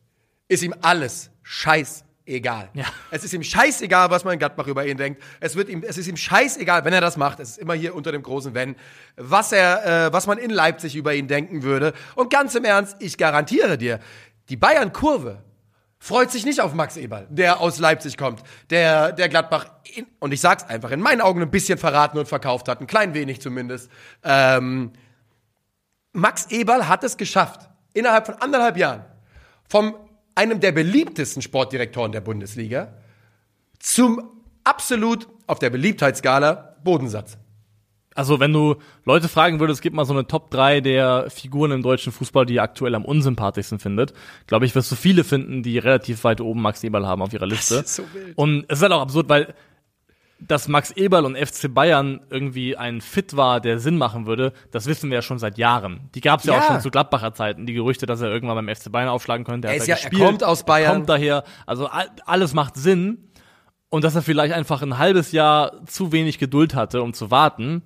[0.49, 2.69] ist ihm alles scheißegal.
[2.73, 2.85] Ja.
[3.11, 5.23] Es ist ihm scheißegal, was man in Gladbach über ihn denkt.
[5.39, 7.39] Es wird ihm, es ist ihm scheißegal, wenn er das macht.
[7.39, 8.75] Es ist immer hier unter dem großen Wenn,
[9.15, 11.93] was er, äh, was man in Leipzig über ihn denken würde.
[12.15, 13.99] Und ganz im Ernst, ich garantiere dir,
[14.49, 15.43] die Bayern-Kurve
[15.99, 20.31] freut sich nicht auf Max Eberl, der aus Leipzig kommt, der, der Gladbach, in, und
[20.31, 23.41] ich sag's einfach, in meinen Augen ein bisschen verraten und verkauft hat, ein klein wenig
[23.41, 23.91] zumindest.
[24.23, 24.93] Ähm,
[26.13, 29.05] Max Eberl hat es geschafft, innerhalb von anderthalb Jahren,
[29.67, 29.95] vom
[30.39, 32.93] einem der beliebtesten Sportdirektoren der Bundesliga
[33.77, 34.23] zum
[34.63, 37.37] absolut auf der Beliebtheitsskala Bodensatz.
[38.15, 41.81] Also wenn du Leute fragen würdest, gib mal so eine Top 3 der Figuren im
[41.81, 44.13] deutschen Fußball, die ihr aktuell am unsympathischsten findet,
[44.47, 47.45] glaube ich, wirst du viele finden, die relativ weit oben Max Eberl haben auf ihrer
[47.45, 47.75] Liste.
[47.75, 48.37] ist so wild.
[48.37, 49.53] Und es ist halt auch absurd, weil
[50.41, 54.85] dass Max Eberl und FC Bayern irgendwie ein Fit war, der Sinn machen würde, das
[54.85, 56.09] wissen wir ja schon seit Jahren.
[56.15, 56.59] Die gab es ja, Ja.
[56.61, 59.67] auch schon zu Gladbacher Zeiten, die Gerüchte, dass er irgendwann beim FC Bayern aufschlagen könnte.
[59.67, 60.91] Er ist ja- er gespielt, kommt aus Bayern.
[60.91, 61.43] Er kommt daher.
[61.65, 63.25] Also all- alles macht Sinn.
[63.89, 67.81] Und dass er vielleicht einfach ein halbes Jahr zu wenig Geduld hatte, um zu warten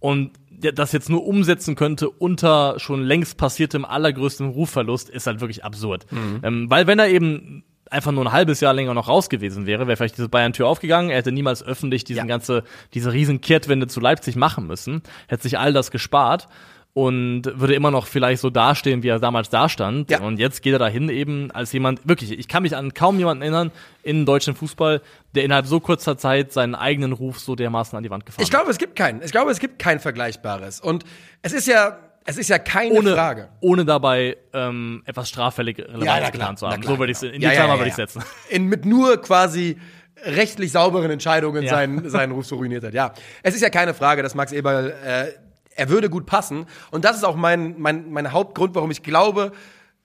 [0.00, 5.64] und das jetzt nur umsetzen könnte unter schon längst passiertem allergrößtem Rufverlust, ist halt wirklich
[5.64, 6.06] absurd.
[6.42, 9.86] Ähm, weil wenn er eben einfach nur ein halbes Jahr länger noch raus gewesen wäre,
[9.86, 12.24] wäre vielleicht diese Bayern-Tür aufgegangen, er hätte niemals öffentlich diesen Ja.
[12.26, 12.64] ganze,
[12.94, 16.48] diese riesen Kehrtwende zu Leipzig machen müssen, hätte sich all das gespart
[16.94, 20.10] und würde immer noch vielleicht so dastehen, wie er damals dastand.
[20.10, 20.20] Ja.
[20.20, 23.42] Und jetzt geht er dahin eben als jemand, wirklich, ich kann mich an kaum jemanden
[23.42, 23.70] erinnern
[24.02, 25.00] in deutschen Fußball,
[25.34, 28.50] der innerhalb so kurzer Zeit seinen eigenen Ruf so dermaßen an die Wand gefahren Ich
[28.50, 29.22] glaube, es gibt keinen.
[29.22, 30.80] Ich glaube, es gibt kein Vergleichbares.
[30.80, 31.04] Und
[31.42, 33.48] es ist ja, es ist ja keine ohne, Frage.
[33.60, 36.82] ohne dabei ähm, etwas straffällig Relevanz Ja, getan zu haben.
[36.82, 38.22] klar, so würde ich es in die ja, Klammer würde ich setzen.
[38.50, 39.78] In, mit nur quasi
[40.24, 42.92] rechtlich sauberen Entscheidungen seinen, seinen Ruf so ruiniert hat.
[42.92, 45.32] Ja, es ist ja keine Frage, dass Max Eberl, äh,
[45.74, 46.66] er würde gut passen.
[46.90, 49.52] Und das ist auch mein, mein, mein Hauptgrund, warum ich glaube,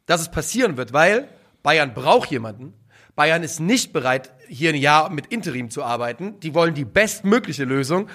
[0.05, 1.27] dass es passieren wird, weil
[1.61, 2.73] Bayern braucht jemanden.
[3.17, 6.39] Bayern ist nicht bereit, hier ein Jahr mit Interim zu arbeiten.
[6.39, 8.07] Die wollen die bestmögliche Lösung.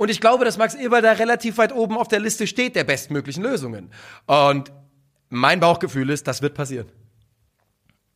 [0.00, 2.84] Und ich glaube, dass Max Eber da relativ weit oben auf der Liste steht der
[2.84, 3.90] bestmöglichen Lösungen.
[4.24, 4.72] Und
[5.28, 6.86] mein Bauchgefühl ist, das wird passieren.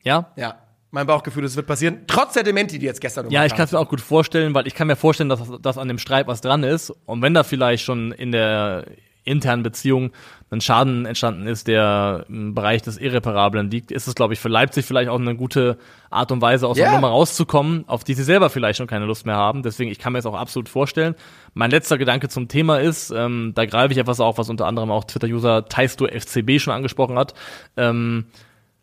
[0.02, 0.32] Ja?
[0.34, 0.62] Ja.
[0.92, 2.04] Mein Bauchgefühl, das wird passieren.
[2.06, 4.66] Trotz der Dementi, die jetzt gestern Ja, ich kann es mir auch gut vorstellen, weil
[4.66, 6.88] ich kann mir vorstellen, dass, dass an dem Streit was dran ist.
[6.88, 8.86] Und wenn da vielleicht schon in der
[9.24, 10.12] internen Beziehung
[10.50, 14.48] ein Schaden entstanden ist, der im Bereich des Irreparablen liegt, ist es, glaube ich, für
[14.48, 15.78] Leipzig vielleicht auch eine gute
[16.10, 16.84] Art und Weise, aus Ja.
[16.84, 19.62] der Nummer rauszukommen, auf die sie selber vielleicht schon keine Lust mehr haben.
[19.62, 21.14] Deswegen, ich kann mir das auch absolut vorstellen.
[21.54, 24.90] Mein letzter Gedanke zum Thema ist, ähm, da greife ich etwas auf, was unter anderem
[24.90, 27.34] auch Twitter-User Taisto FCB schon angesprochen hat.
[27.76, 28.26] Ähm,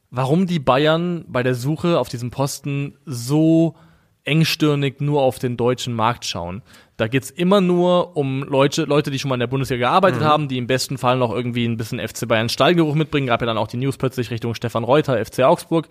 [0.10, 3.76] warum die Bayern bei der Suche auf diesem Posten so
[4.24, 6.62] engstirnig nur auf den deutschen Markt schauen.
[7.02, 10.48] Da geht's immer nur um Leute, Leute, die schon mal in der Bundesliga gearbeitet haben,
[10.48, 13.26] die im besten Fall noch irgendwie ein bisschen FC Bayern Stallgeruch mitbringen.
[13.26, 15.88] Gab ja dann auch die News plötzlich Richtung Stefan Reuter, FC Augsburg.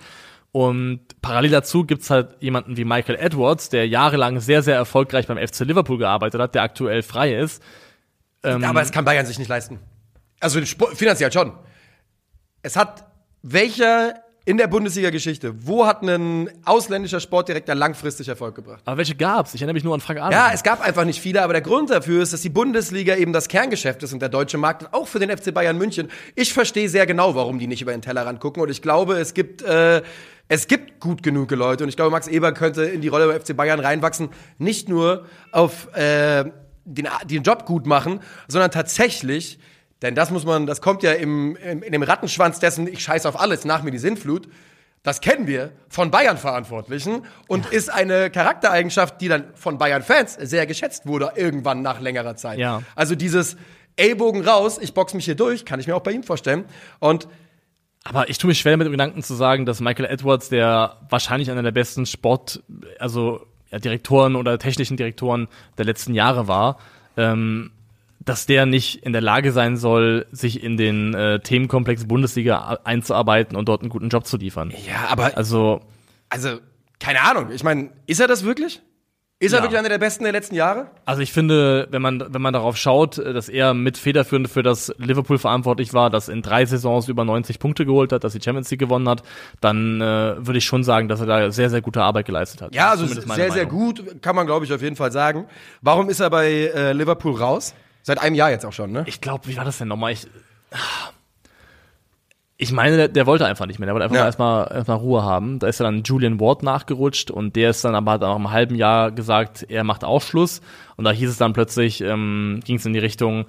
[0.53, 5.37] Und parallel dazu gibt's halt jemanden wie Michael Edwards, der jahrelang sehr, sehr erfolgreich beim
[5.37, 7.61] FC Liverpool gearbeitet hat, der aktuell frei ist.
[8.45, 9.81] Ähm, Aber es kann Bayern sich nicht leisten.
[10.39, 10.61] Also
[10.95, 11.55] finanziell schon.
[12.63, 13.05] Es hat
[13.43, 14.15] welcher
[14.51, 18.83] in der Bundesliga-Geschichte, wo hat ein ausländischer Sportdirektor langfristig Erfolg gebracht?
[18.85, 19.55] aber welche gab's?
[19.55, 20.33] Ich erinnere mich nur an Frank Arndt.
[20.33, 23.33] Ja, es gab einfach nicht viele, aber der Grund dafür ist, dass die Bundesliga eben
[23.33, 26.09] das Kerngeschäft ist und der deutsche Markt, auch für den FC Bayern München.
[26.35, 29.35] Ich verstehe sehr genau, warum die nicht über den Tellerrand gucken und ich glaube, es
[29.35, 30.03] gibt, äh,
[30.49, 33.41] es gibt gut genug Leute und ich glaube, Max Eber könnte in die Rolle beim
[33.41, 36.47] FC Bayern reinwachsen, nicht nur auf äh,
[36.85, 39.61] den, den Job gut machen, sondern tatsächlich
[40.03, 43.29] denn das muss man, das kommt ja im, im, in dem Rattenschwanz dessen, ich scheiße
[43.29, 44.49] auf alles, nach mir die Sinnflut.
[45.03, 51.07] Das kennen wir von Bayern-Verantwortlichen und ist eine Charaktereigenschaft, die dann von Bayern-Fans sehr geschätzt
[51.07, 52.59] wurde, irgendwann nach längerer Zeit.
[52.59, 52.83] Ja.
[52.95, 53.57] Also dieses
[53.97, 56.65] Ellbogen raus, ich box mich hier durch, kann ich mir auch bei ihm vorstellen.
[56.99, 57.29] Und
[58.05, 61.51] Aber ich tue mich schwer mit dem Gedanken zu sagen, dass Michael Edwards, der wahrscheinlich
[61.51, 62.63] einer der besten Sport,
[62.99, 65.49] also ja, Direktoren oder technischen Direktoren
[65.79, 66.79] der letzten Jahre war,
[67.17, 67.71] ähm,
[68.31, 73.57] dass der nicht in der Lage sein soll, sich in den äh, Themenkomplex Bundesliga einzuarbeiten
[73.57, 74.73] und dort einen guten Job zu liefern.
[74.87, 75.81] ja, aber Also,
[76.29, 76.59] also
[77.01, 77.51] keine Ahnung.
[77.53, 78.83] Ich meine, ist er das wirklich?
[79.43, 79.63] Ist er Ja.
[79.65, 80.91] wirklich einer der Besten der letzten Jahre?
[81.07, 84.63] also ich finde, wenn man, wenn man darauf schaut, äh, dass er mit federführend für
[84.63, 88.41] das Liverpool verantwortlich war, das in drei Saisons über 90 Punkte geholt hat, dass die
[88.43, 89.23] Champions League gewonnen hat,
[89.63, 92.75] dann äh, würde ich schon sagen, dass er da sehr, sehr gute Arbeit geleistet hat.
[92.75, 93.69] Ja, also sehr, sehr Meinung.
[93.71, 95.47] gut, kann man glaube ich auf jeden Fall sagen.
[95.81, 97.75] Warum ist er bei äh, Liverpool raus?
[98.03, 99.05] Seit einem Jahr jetzt auch schon, ne?
[99.07, 100.13] Ich glaube, wie war das denn nochmal?
[100.13, 100.27] Ich,
[102.57, 103.87] ich meine, der, der wollte einfach nicht mehr.
[103.87, 104.23] Der wollte einfach Ja.
[104.23, 105.59] mal erstmal erstmal Ruhe haben.
[105.59, 108.51] Da ist ja dann Julian Ward nachgerutscht und der ist dann aber hat nach einem
[108.51, 110.61] halben Jahr gesagt, er macht auch Schluss.
[110.97, 113.47] Und da hieß es dann plötzlich, ähm, ging es in die Richtung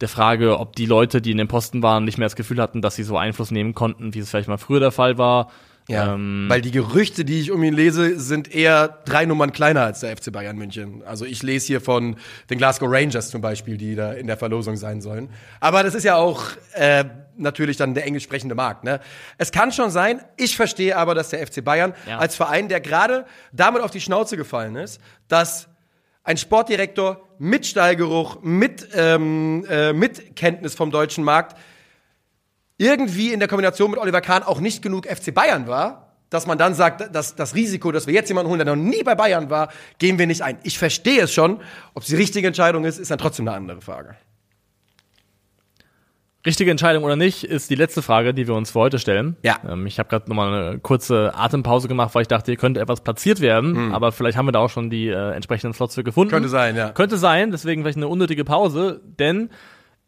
[0.00, 2.82] der Frage, ob die Leute, die in dem Posten waren, nicht mehr das Gefühl hatten,
[2.82, 5.50] dass sie so Einfluss nehmen konnten, wie es vielleicht mal früher der Fall war.
[5.88, 9.82] Ja, Ähm, weil die Gerüchte, die ich um ihn lese, sind eher drei Nummern kleiner
[9.82, 11.02] als der FC Bayern München.
[11.06, 12.16] Also ich lese hier von
[12.50, 15.30] den Glasgow Rangers zum Beispiel, die da in der Verlosung sein sollen.
[15.60, 16.42] Aber das ist ja auch
[16.74, 17.04] äh,
[17.38, 18.84] natürlich dann der englisch sprechende Markt.
[18.84, 19.00] Ne?
[19.38, 22.18] Es kann schon sein, ich verstehe aber, dass der FC Bayern Ja.
[22.18, 25.68] als Verein, der gerade damit auf die Schnauze gefallen ist, dass
[26.22, 31.56] ein Sportdirektor mit Stallgeruch, mit, ähm, äh, mit Kenntnis vom deutschen Markt
[32.78, 36.58] irgendwie in der Kombination mit Oliver Kahn auch nicht genug FC Bayern war, dass man
[36.58, 39.50] dann sagt, dass das Risiko, dass wir jetzt jemanden holen, der noch nie bei Bayern
[39.50, 39.68] war,
[39.98, 40.58] gehen wir nicht ein.
[40.62, 41.60] Ich verstehe es schon.
[41.94, 44.16] Ob es die richtige Entscheidung ist, ist dann trotzdem eine andere Frage.
[46.46, 49.36] Richtige Entscheidung oder nicht, ist die letzte Frage, die wir uns für heute stellen.
[49.42, 49.56] Ja.
[49.68, 53.00] Ähm, ich habe gerade nochmal eine kurze Atempause gemacht, weil ich dachte, hier könnte etwas
[53.00, 56.30] platziert werden, aber vielleicht haben wir da auch schon die äh, entsprechenden Slots für gefunden.
[56.30, 56.90] Könnte sein, ja.
[56.90, 59.50] Könnte sein, deswegen vielleicht eine unnötige Pause, denn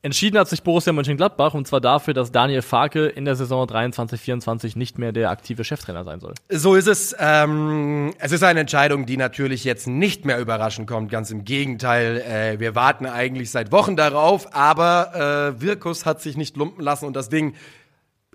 [0.03, 4.76] entschieden hat sich Borussia Mönchengladbach und zwar dafür, dass Daniel Farke in der Saison 23-24
[4.78, 6.34] nicht mehr der aktive Cheftrainer sein soll.
[6.48, 7.14] So ist es.
[7.18, 11.11] Ähm, es ist eine Entscheidung, die natürlich jetzt nicht mehr überraschend kommt.
[11.11, 12.20] Ganz im Gegenteil.
[12.20, 17.05] Äh, wir warten eigentlich seit Wochen darauf, aber äh, Wirkus hat sich nicht lumpen lassen
[17.05, 17.55] und das Ding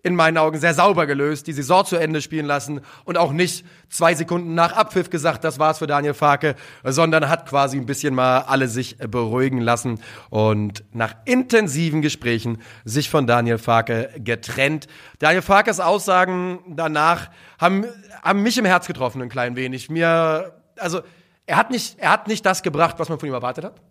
[0.06, 3.66] in meinen Augen sehr sauber gelöst, die Saison zu Ende spielen lassen und auch nicht
[3.89, 6.53] zwei Sekunden nach Abpfiff gesagt, das war's für Daniel Farke,
[6.84, 9.99] sondern hat quasi ein bisschen mal alle sich beruhigen lassen
[10.30, 14.86] und nach intensiven Gesprächen sich von Daniel Farke getrennt.
[15.18, 17.86] Daniel Farkes Aussagen danach haben,
[18.22, 19.89] haben mich im Herz getroffen ein klein wenig.
[19.89, 21.01] Mir, also,
[21.47, 23.82] er hat nicht, er hat nicht das gebracht, was man von ihm erwartet hat.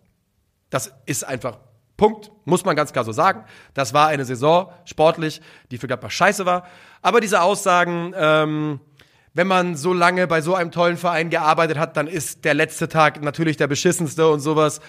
[0.69, 1.57] Das ist einfach
[1.97, 3.45] Punkt, muss man ganz klar so sagen.
[3.73, 5.41] Das war eine Saison sportlich,
[5.71, 6.67] die für Gladbach scheiße war.
[7.01, 8.79] Aber diese Aussagen, ähm,
[9.33, 12.89] wenn man so lange bei so einem tollen Verein gearbeitet hat, dann ist der letzte
[12.89, 14.81] Tag natürlich der beschissenste und sowas.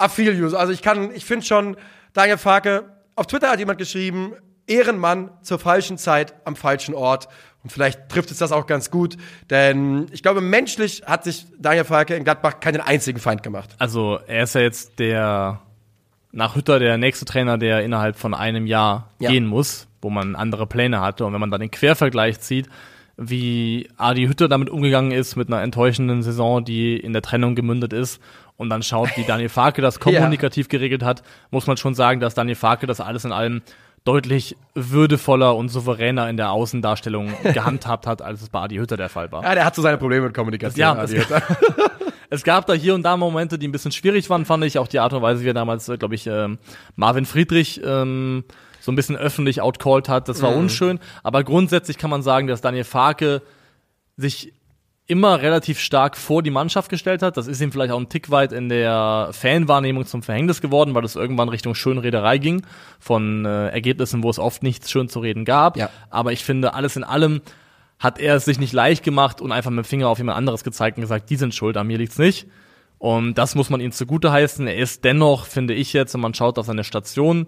[0.00, 0.56] I feel you.
[0.56, 1.76] Also ich kann, ich finde schon,
[2.12, 4.34] Daniel Farke, auf Twitter hat jemand geschrieben,
[4.66, 7.28] Ehrenmann zur falschen Zeit am falschen Ort.
[7.62, 9.16] Und vielleicht trifft es das auch ganz gut,
[9.50, 13.70] denn ich glaube, menschlich hat sich Daniel Farke in Gladbach keinen einzigen Feind gemacht.
[13.78, 15.60] Also er ist ja jetzt der
[16.32, 19.30] nach Hütter der nächste Trainer, der innerhalb von einem Jahr Ja.
[19.30, 21.26] gehen muss, wo man andere Pläne hatte.
[21.26, 22.68] Und wenn man dann den Quervergleich zieht,
[23.16, 27.92] wie Adi Hütter damit umgegangen ist, mit einer enttäuschenden Saison, die in der Trennung gemündet
[27.92, 28.20] ist,
[28.56, 32.34] und dann schaut, wie Daniel Farke das kommunikativ geregelt hat, muss man schon sagen, dass
[32.34, 33.62] Daniel Farke das alles in allem
[34.04, 39.08] deutlich würdevoller und souveräner in der Außendarstellung gehandhabt hat, als es bei Adi Hütter der
[39.08, 39.42] Fall war.
[39.42, 40.80] Ja, der hat so seine Probleme mit Kommunikation.
[40.80, 41.42] Ja, Adi Hütter.
[42.32, 44.78] Es gab da hier und da Momente, die ein bisschen schwierig waren, fand ich.
[44.78, 46.58] Auch die Art und Weise, wie er damals, glaube ich, ähm,
[46.94, 48.44] Marvin Friedrich ähm,
[48.80, 51.00] so ein bisschen öffentlich outcalled hat, das war unschön.
[51.24, 53.42] Aber grundsätzlich kann man sagen, dass Daniel Farke
[54.16, 54.52] sich
[55.10, 57.36] immer relativ stark vor die Mannschaft gestellt hat.
[57.36, 61.04] Das ist ihm vielleicht auch ein Tick weit in der Fanwahrnehmung zum Verhängnis geworden, weil
[61.04, 62.64] es irgendwann Richtung Schönrederei ging,
[63.00, 65.76] von äh, Ergebnissen, wo es oft nichts schön zu reden gab.
[65.76, 65.90] Ja.
[66.10, 67.40] Aber ich finde, alles in allem
[67.98, 70.62] hat er es sich nicht leicht gemacht und einfach mit dem Finger auf jemand anderes
[70.62, 72.46] gezeigt und gesagt, die sind schuld, an mir liegt's nicht.
[72.98, 74.66] Und das muss man ihm zugute heißen.
[74.66, 77.46] Er ist dennoch, finde ich jetzt, wenn man schaut auf seine Station,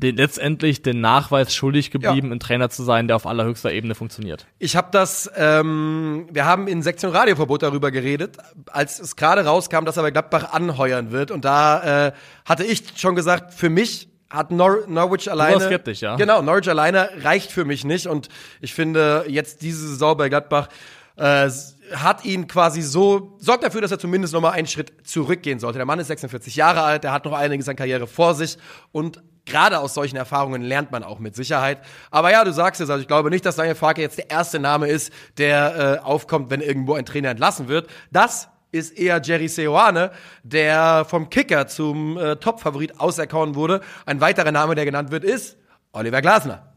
[0.00, 2.34] den, letztendlich den Nachweis schuldig geblieben, Ja.
[2.34, 4.46] ein Trainer zu sein, der auf allerhöchster Ebene funktioniert.
[4.58, 8.36] Ich habe das, ähm, wir haben in Sektion Radioverbot darüber geredet,
[8.70, 11.30] als es gerade rauskam, dass er bei Gladbach anheuern wird.
[11.30, 12.12] Und da äh,
[12.44, 15.60] hatte ich schon gesagt, für mich hat Nor Norwich alleine.
[15.60, 16.16] skeptisch, ja.
[16.16, 18.06] Genau, Norwich alleine reicht für mich nicht.
[18.06, 18.28] Und
[18.60, 20.68] ich finde, jetzt diese Saison bei Gladbach
[21.16, 21.50] äh,
[21.94, 25.78] hat ihn quasi so, sorgt dafür, dass er zumindest nochmal einen Schritt zurückgehen sollte.
[25.78, 28.56] Der Mann ist 46 Jahre alt, der hat noch einiges an Karriere vor sich
[28.92, 29.20] und
[29.50, 31.78] gerade aus solchen Erfahrungen lernt man auch mit Sicherheit.
[32.10, 34.58] Aber ja, du sagst es, also ich glaube nicht, dass Daniel Farke jetzt der erste
[34.58, 37.88] Name ist, der äh, aufkommt, wenn irgendwo ein Trainer entlassen wird.
[38.10, 43.80] Das ist eher Jerry Seoane, der vom Kicker zum äh, Top-Favorit auserkoren wurde.
[44.06, 45.56] Ein weiterer Name, der genannt wird, ist
[45.92, 46.72] Oliver Glasner.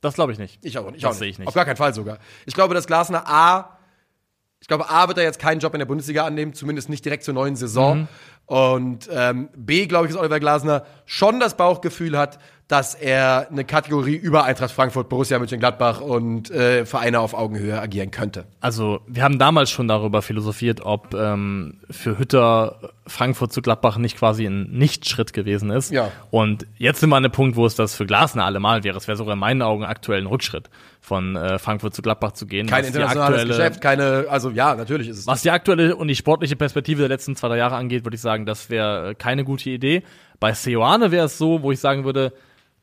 [0.00, 0.58] Das glaube ich nicht.
[0.62, 0.96] Ich auch nicht.
[0.96, 1.48] Ich Das auch sehe ich nicht.
[1.48, 2.18] Auf gar keinen Fall sogar.
[2.46, 3.78] Ich glaube, dass Glasner A,
[4.60, 7.24] ich glaube, A wird er jetzt keinen Job in der Bundesliga annehmen, zumindest nicht direkt
[7.24, 8.00] zur neuen Saison.
[8.00, 8.08] Mhm.
[8.46, 12.38] Und ähm, B, glaube ich, dass Oliver Glasner schon das Bauchgefühl hat,
[12.68, 18.10] dass er eine Kategorie über Eintracht Frankfurt, Borussia Mönchengladbach und äh, Vereine auf Augenhöhe agieren
[18.10, 18.46] könnte.
[18.60, 24.16] Also, wir haben damals schon darüber philosophiert, ob ähm, für Hütter Frankfurt zu Gladbach nicht
[24.16, 25.90] quasi ein Nichtschritt gewesen ist.
[25.92, 26.10] Ja.
[26.30, 28.96] Und jetzt sind wir an dem Punkt, wo es das für Glasner allemal wäre.
[28.96, 30.70] Es wäre sogar in meinen Augen aktuell ein Rückschritt,
[31.02, 32.66] von äh, Frankfurt zu Gladbach zu gehen.
[32.66, 35.26] Kein internationales aktuelle- Geschäft, keine, also ja, natürlich ist es.
[35.26, 38.22] Was die aktuelle und die sportliche Perspektive der letzten zwei, drei Jahre angeht, würde ich
[38.22, 40.02] sagen, das wäre äh, keine gute Idee.
[40.40, 42.32] Bei Seoane wäre es so, wo ich sagen würde,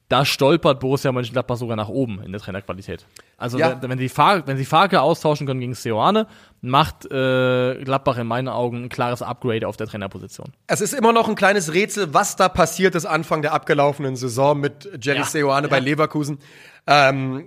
[0.08, 3.06] da stolpert Borussia Mönchengladbach sogar nach oben in der Trainerqualität.
[3.38, 3.82] Also Ja.
[3.82, 6.28] wenn, wenn, sie Far wenn sie Farke austauschen können gegen Seoane,
[6.60, 10.48] macht äh, Gladbach in meinen Augen ein klares Upgrade auf der Trainerposition.
[10.68, 14.60] Es ist immer noch ein kleines Rätsel, was da passiert ist Anfang der abgelaufenen Saison
[14.60, 15.84] mit Jerry Ja, Seoane bei ja.
[15.84, 16.40] Leverkusen.
[16.88, 17.46] Ähm,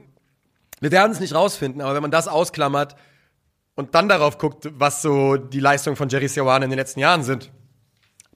[0.80, 2.96] wir werden es nicht rausfinden, aber wenn man das ausklammert
[3.74, 7.22] und dann darauf guckt, was so die Leistungen von Jerry Seoane in den letzten Jahren
[7.24, 7.50] sind,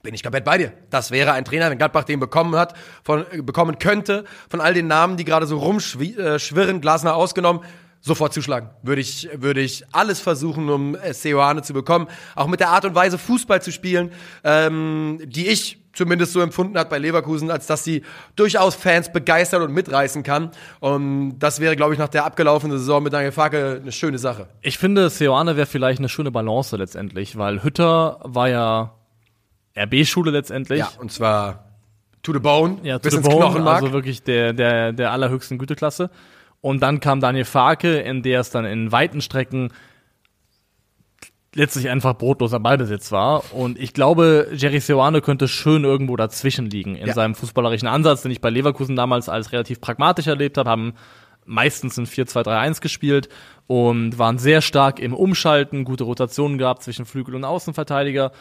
[0.09, 0.73] bin ich komplett bei dir.
[0.89, 4.73] Das wäre ein Trainer, wenn Gladbach den bekommen hat, von, äh, bekommen könnte, von all
[4.73, 7.61] den Namen, die gerade so rumschwirren, Glasner ausgenommen,
[8.01, 8.71] sofort zuschlagen.
[8.81, 12.07] Würde ich, würde ich alles versuchen, um äh, Seoane zu bekommen.
[12.35, 14.11] Auch mit der Art und Weise, Fußball zu spielen,
[14.43, 18.01] ähm, die ich zumindest so empfunden hat bei Leverkusen, als dass sie
[18.35, 20.49] durchaus Fans begeistern und mitreißen kann.
[20.79, 24.47] Und das wäre, glaube ich, nach der abgelaufenen Saison mit Daniel Farke eine schöne Sache.
[24.61, 28.95] Ich finde, Seoane wäre vielleicht eine schöne Balance letztendlich, weil Hütter war ja
[29.77, 30.79] RB-Schule letztendlich.
[30.79, 31.65] Ja, und zwar
[32.21, 33.81] to the bone, ja, bis to ins the bone, Knochenmark.
[33.83, 36.09] also wirklich der, der, der allerhöchsten Güteklasse.
[36.61, 39.71] Und dann kam Daniel Farke, in der es dann in weiten Strecken
[41.55, 43.53] letztlich einfach brotloser Ballbesitz war.
[43.53, 47.13] Und ich glaube, Jerry Seoane könnte schön irgendwo dazwischen liegen in Ja.
[47.13, 50.93] seinem fußballerischen Ansatz, den ich bei Leverkusen damals als relativ pragmatisch erlebt habe, haben
[51.45, 53.29] meistens ein 4-2-3-1 gespielt
[53.65, 58.31] und waren sehr stark im Umschalten, gute Rotationen gehabt zwischen Flügel- und Außenverteidiger.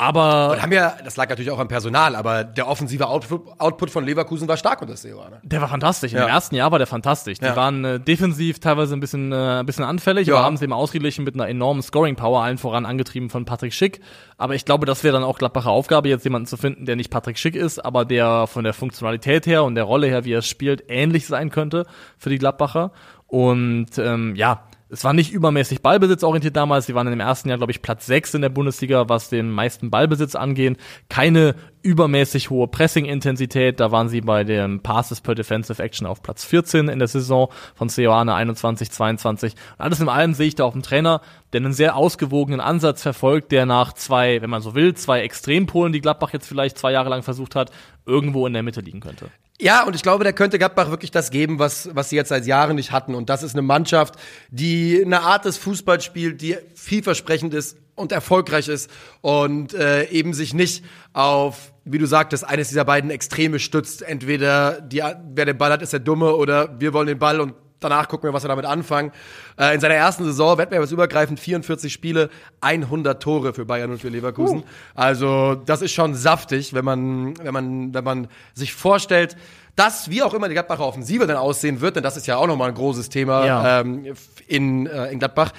[0.00, 4.02] Aber Und haben ja, das lag natürlich auch am Personal, aber der offensive Output, von
[4.04, 5.40] Leverkusen war stark unter Seoane.
[5.42, 6.12] Der war fantastisch.
[6.12, 6.22] Ja.
[6.22, 7.38] Im ersten Jahr war der fantastisch.
[7.38, 7.54] Die Ja.
[7.54, 10.36] waren äh, defensiv teilweise ein bisschen, äh, ein bisschen anfällig, Ja.
[10.36, 14.00] aber haben sie eben ausgeglichen mit einer enormen Scoring-Power, allen voran angetrieben von Patrick Schick.
[14.38, 17.10] Aber ich glaube, das wäre dann auch Gladbacher Aufgabe, jetzt jemanden zu finden, der nicht
[17.10, 20.38] Patrick Schick ist, aber der von der Funktionalität her und der Rolle her, wie er
[20.38, 21.84] es spielt, ähnlich sein könnte
[22.16, 22.92] für die Gladbacher.
[23.26, 26.86] Und ähm, ja, es war nicht übermäßig ballbesitzorientiert damals.
[26.86, 29.90] Sie waren dem ersten Jahr, glaube ich, Platz 6 in der Bundesliga, was den meisten
[29.90, 30.78] Ballbesitz angeht.
[31.08, 33.80] Keine übermäßig hohe Pressing-Intensität.
[33.80, 37.48] Da waren sie bei dem Passes per Defensive Action auf Platz 14 in der Saison
[37.74, 39.54] von Seoane 21, 22.
[39.54, 41.20] Und alles in allem sehe ich da auch einen Trainer,
[41.52, 45.92] der einen sehr ausgewogenen Ansatz verfolgt, der nach zwei, wenn man so will, zwei Extrempolen,
[45.92, 47.70] die Gladbach jetzt vielleicht zwei Jahre lang versucht hat,
[48.06, 49.30] irgendwo in der Mitte liegen könnte.
[49.60, 52.46] Ja, und ich glaube, der könnte Gladbach wirklich das geben, was, was sie jetzt seit
[52.46, 53.14] Jahren nicht hatten.
[53.14, 54.14] Und das ist eine Mannschaft,
[54.50, 58.90] die eine Art des Fußballs spielt, die vielversprechend ist und erfolgreich ist
[59.20, 64.02] und äh, eben sich nicht auf, wie du sagtest, eines dieser beiden Extreme stützt.
[64.02, 65.02] Entweder die,
[65.34, 68.28] wer den Ball hat, ist der Dumme oder wir wollen den Ball und danach gucken
[68.28, 69.10] wir, was wir damit anfangen.
[69.58, 72.30] Äh, in seiner ersten Saison, wettbewerbsübergreifend, 44 Spiele,
[72.60, 74.58] 100 Tore für Bayern und für Leverkusen.
[74.58, 74.64] Uh.
[74.94, 79.36] Also das ist schon saftig, wenn man, wenn man, wenn man sich vorstellt,
[79.76, 82.46] dass, wie auch immer die Gladbacher Offensive dann aussehen wird, denn das ist ja auch
[82.46, 83.80] nochmal ein großes Thema Ja.
[83.80, 84.14] ähm,
[84.46, 85.52] in, äh, in Gladbach,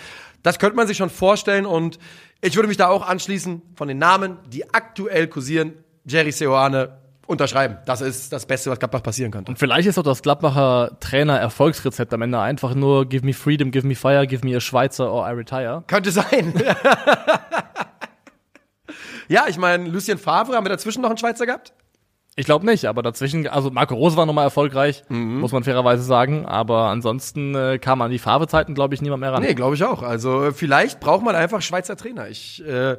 [0.43, 1.99] das könnte man sich schon vorstellen und
[2.41, 5.73] ich würde mich da auch anschließen von den Namen, die aktuell kursieren,
[6.05, 7.77] Jerry Seoane unterschreiben.
[7.85, 9.51] Das ist das Beste, was Gladbach passieren könnte.
[9.51, 13.87] Und vielleicht ist auch das Gladbacher Trainer-Erfolgsrezept am Ende einfach nur Give me freedom, give
[13.87, 15.83] me fire, give me a Schweizer or I retire.
[15.87, 16.53] Könnte sein.
[19.27, 21.73] ja, ich meine, Lucien Favre, haben wir dazwischen noch einen Schweizer gehabt?
[22.37, 26.45] Ich glaube nicht, aber dazwischen, also Marco Rose war nochmal erfolgreich, muss man fairerweise sagen,
[26.45, 29.43] aber ansonsten äh, kam an die Farbezeiten, glaube ich, niemand mehr ran.
[29.43, 30.01] Nee, glaube ich auch.
[30.01, 32.29] Also äh, vielleicht braucht man einfach Schweizer Trainer.
[32.29, 32.95] Ich äh,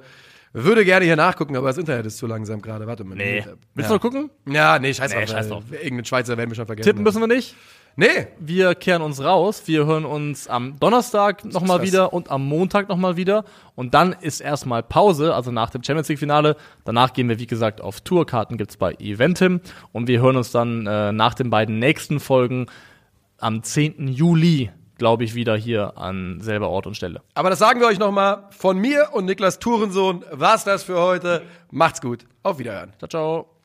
[0.53, 2.87] würde gerne hier nachgucken, aber das Internet ist zu langsam gerade.
[2.87, 3.14] Warte mal.
[3.14, 3.43] Nee.
[3.43, 3.89] Willst ja.
[3.89, 4.30] du noch gucken?
[4.47, 5.30] Ja, nee, scheiß Nee, drauf.
[5.30, 5.64] scheiß drauf.
[5.72, 6.89] Irgendeinen Schweizer werden wir schon vergessen.
[6.91, 7.57] Tippen müssen wir nicht.
[7.97, 8.28] Nee.
[8.38, 9.62] Wir kehren uns raus.
[9.66, 13.45] Wir hören uns am Donnerstag nochmal wieder und am Montag nochmal wieder.
[13.74, 16.57] Und dann ist erstmal Pause, also nach dem Champions League-Finale.
[16.84, 19.61] Danach gehen wir, wie gesagt, auf Tourkarten gibt's bei Eventim.
[19.93, 22.66] Und wir hören uns dann äh, nach den beiden nächsten Folgen
[23.38, 24.09] am 10.
[24.09, 27.22] Juli, glaube ich, wieder hier an selber Ort und Stelle.
[27.34, 28.45] Aber das sagen wir euch nochmal.
[28.51, 31.43] Von mir und Niklas Tourensohn war's das für heute.
[31.70, 32.24] Macht's gut.
[32.43, 32.93] Auf Wiederhören.
[32.99, 33.62] Ciao, ciao.